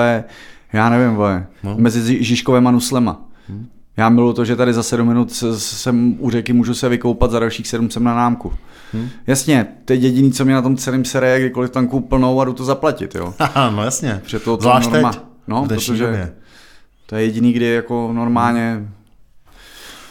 [0.73, 1.77] já nevím, vole, no.
[1.79, 3.21] mezi Žižkovem a Nuslema.
[3.49, 3.69] Hmm.
[3.99, 7.39] Já miluji to, že tady za sedm minut jsem u řeky, můžu se vykoupat, za
[7.39, 8.53] dalších sedm jsem na námku.
[8.93, 9.09] Hmm.
[9.27, 12.53] Jasně, to je jediný, co mě na tom celém sere, kdykoliv tam plnou a jdu
[12.53, 13.35] to zaplatit, jo.
[13.71, 14.21] no jasně.
[14.23, 15.13] Protože to, Zvlášť norma...
[15.13, 15.23] teď.
[15.49, 16.33] No, protože době.
[17.07, 18.89] to je jediný, kdy jako normálně...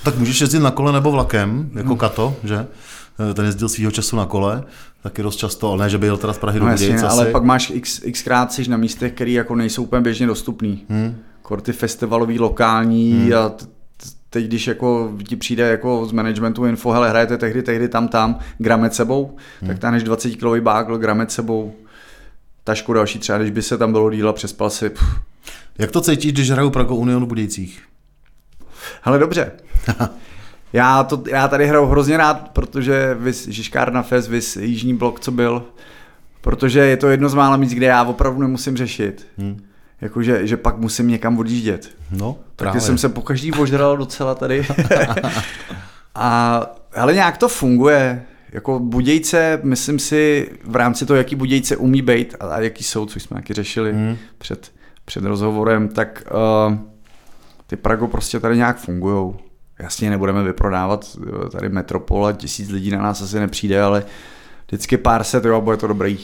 [0.03, 1.97] Tak můžeš jezdit na kole nebo vlakem, jako hmm.
[1.97, 2.67] Kato, že?
[3.33, 4.63] Ten jezdil svýho času na kole,
[5.03, 7.25] taky dost často, ale ne, že by jel teda z Prahy no, do Budějic ale
[7.25, 10.85] pak máš x, xkrát jsi na místech, které jako nejsou úplně běžně dostupný.
[10.89, 11.15] Hmm.
[11.41, 13.33] Korty festivalový, lokální hmm.
[13.33, 13.51] a
[14.29, 18.39] teď, když jako ti přijde jako z managementu info, hele, hrajete tehdy, tehdy, tam, tam,
[18.57, 19.67] gramet sebou, hmm.
[19.67, 21.75] tak táhneš 20 kilový bágl, gramet sebou,
[22.63, 24.89] tašku další třeba, když by se tam bylo díla, přespal si.
[24.89, 25.19] Pff.
[25.77, 27.83] Jak to cítíš, když hraju Prago Union v Budějcích?
[29.01, 29.51] Hele, dobře.
[30.73, 35.31] já, to, já tady hraju hrozně rád, protože vys Žižkárna Fest, vys Jižní blok, co
[35.31, 35.63] byl,
[36.41, 39.27] protože je to jedno z mála míst, kde já opravdu nemusím řešit.
[39.37, 39.66] Hmm.
[40.01, 41.89] Jakože že pak musím někam odjíždět.
[42.11, 44.67] No, Takže jsem se po každý ožral docela tady.
[46.15, 46.61] a,
[46.95, 48.25] ale nějak to funguje.
[48.51, 53.05] Jako Budějce, myslím si, v rámci toho, jaký Budějce umí být a, a jaký jsou,
[53.05, 54.17] což jsme taky řešili hmm.
[54.37, 54.71] před,
[55.05, 56.23] před rozhovorem, tak
[56.67, 56.77] uh,
[57.67, 59.33] ty Prago prostě tady nějak fungují.
[59.79, 64.03] Jasně nebudeme vyprodávat eh, tady metropol a tisíc lidí na nás asi nepřijde, ale
[64.67, 66.19] vždycky pár set, jo, bude to dobrý.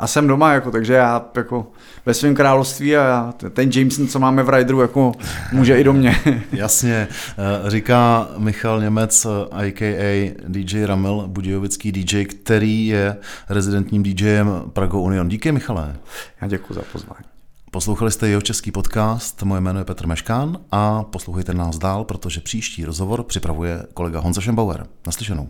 [0.00, 1.66] A jsem doma, jako, takže já jako
[2.06, 5.12] ve svém království a já, ten Jameson, co máme v Rideru, jako
[5.52, 6.16] může i do mě.
[6.52, 10.34] Jasně, eh, říká Michal Němec, a.k.a.
[10.48, 13.16] DJ Ramel, budějovický DJ, který je
[13.48, 15.28] rezidentním DJem Prago Union.
[15.28, 15.96] Díky, Michale.
[16.40, 17.24] Já děkuji za pozvání.
[17.72, 22.40] Poslouchali jste jeho český podcast, moje jméno je Petr Meškán a poslouchejte nás dál, protože
[22.40, 24.86] příští rozhovor připravuje kolega Honza Šembauer.
[25.06, 25.48] Naslyšenou.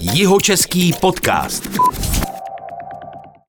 [0.00, 1.68] Jihočeský podcast.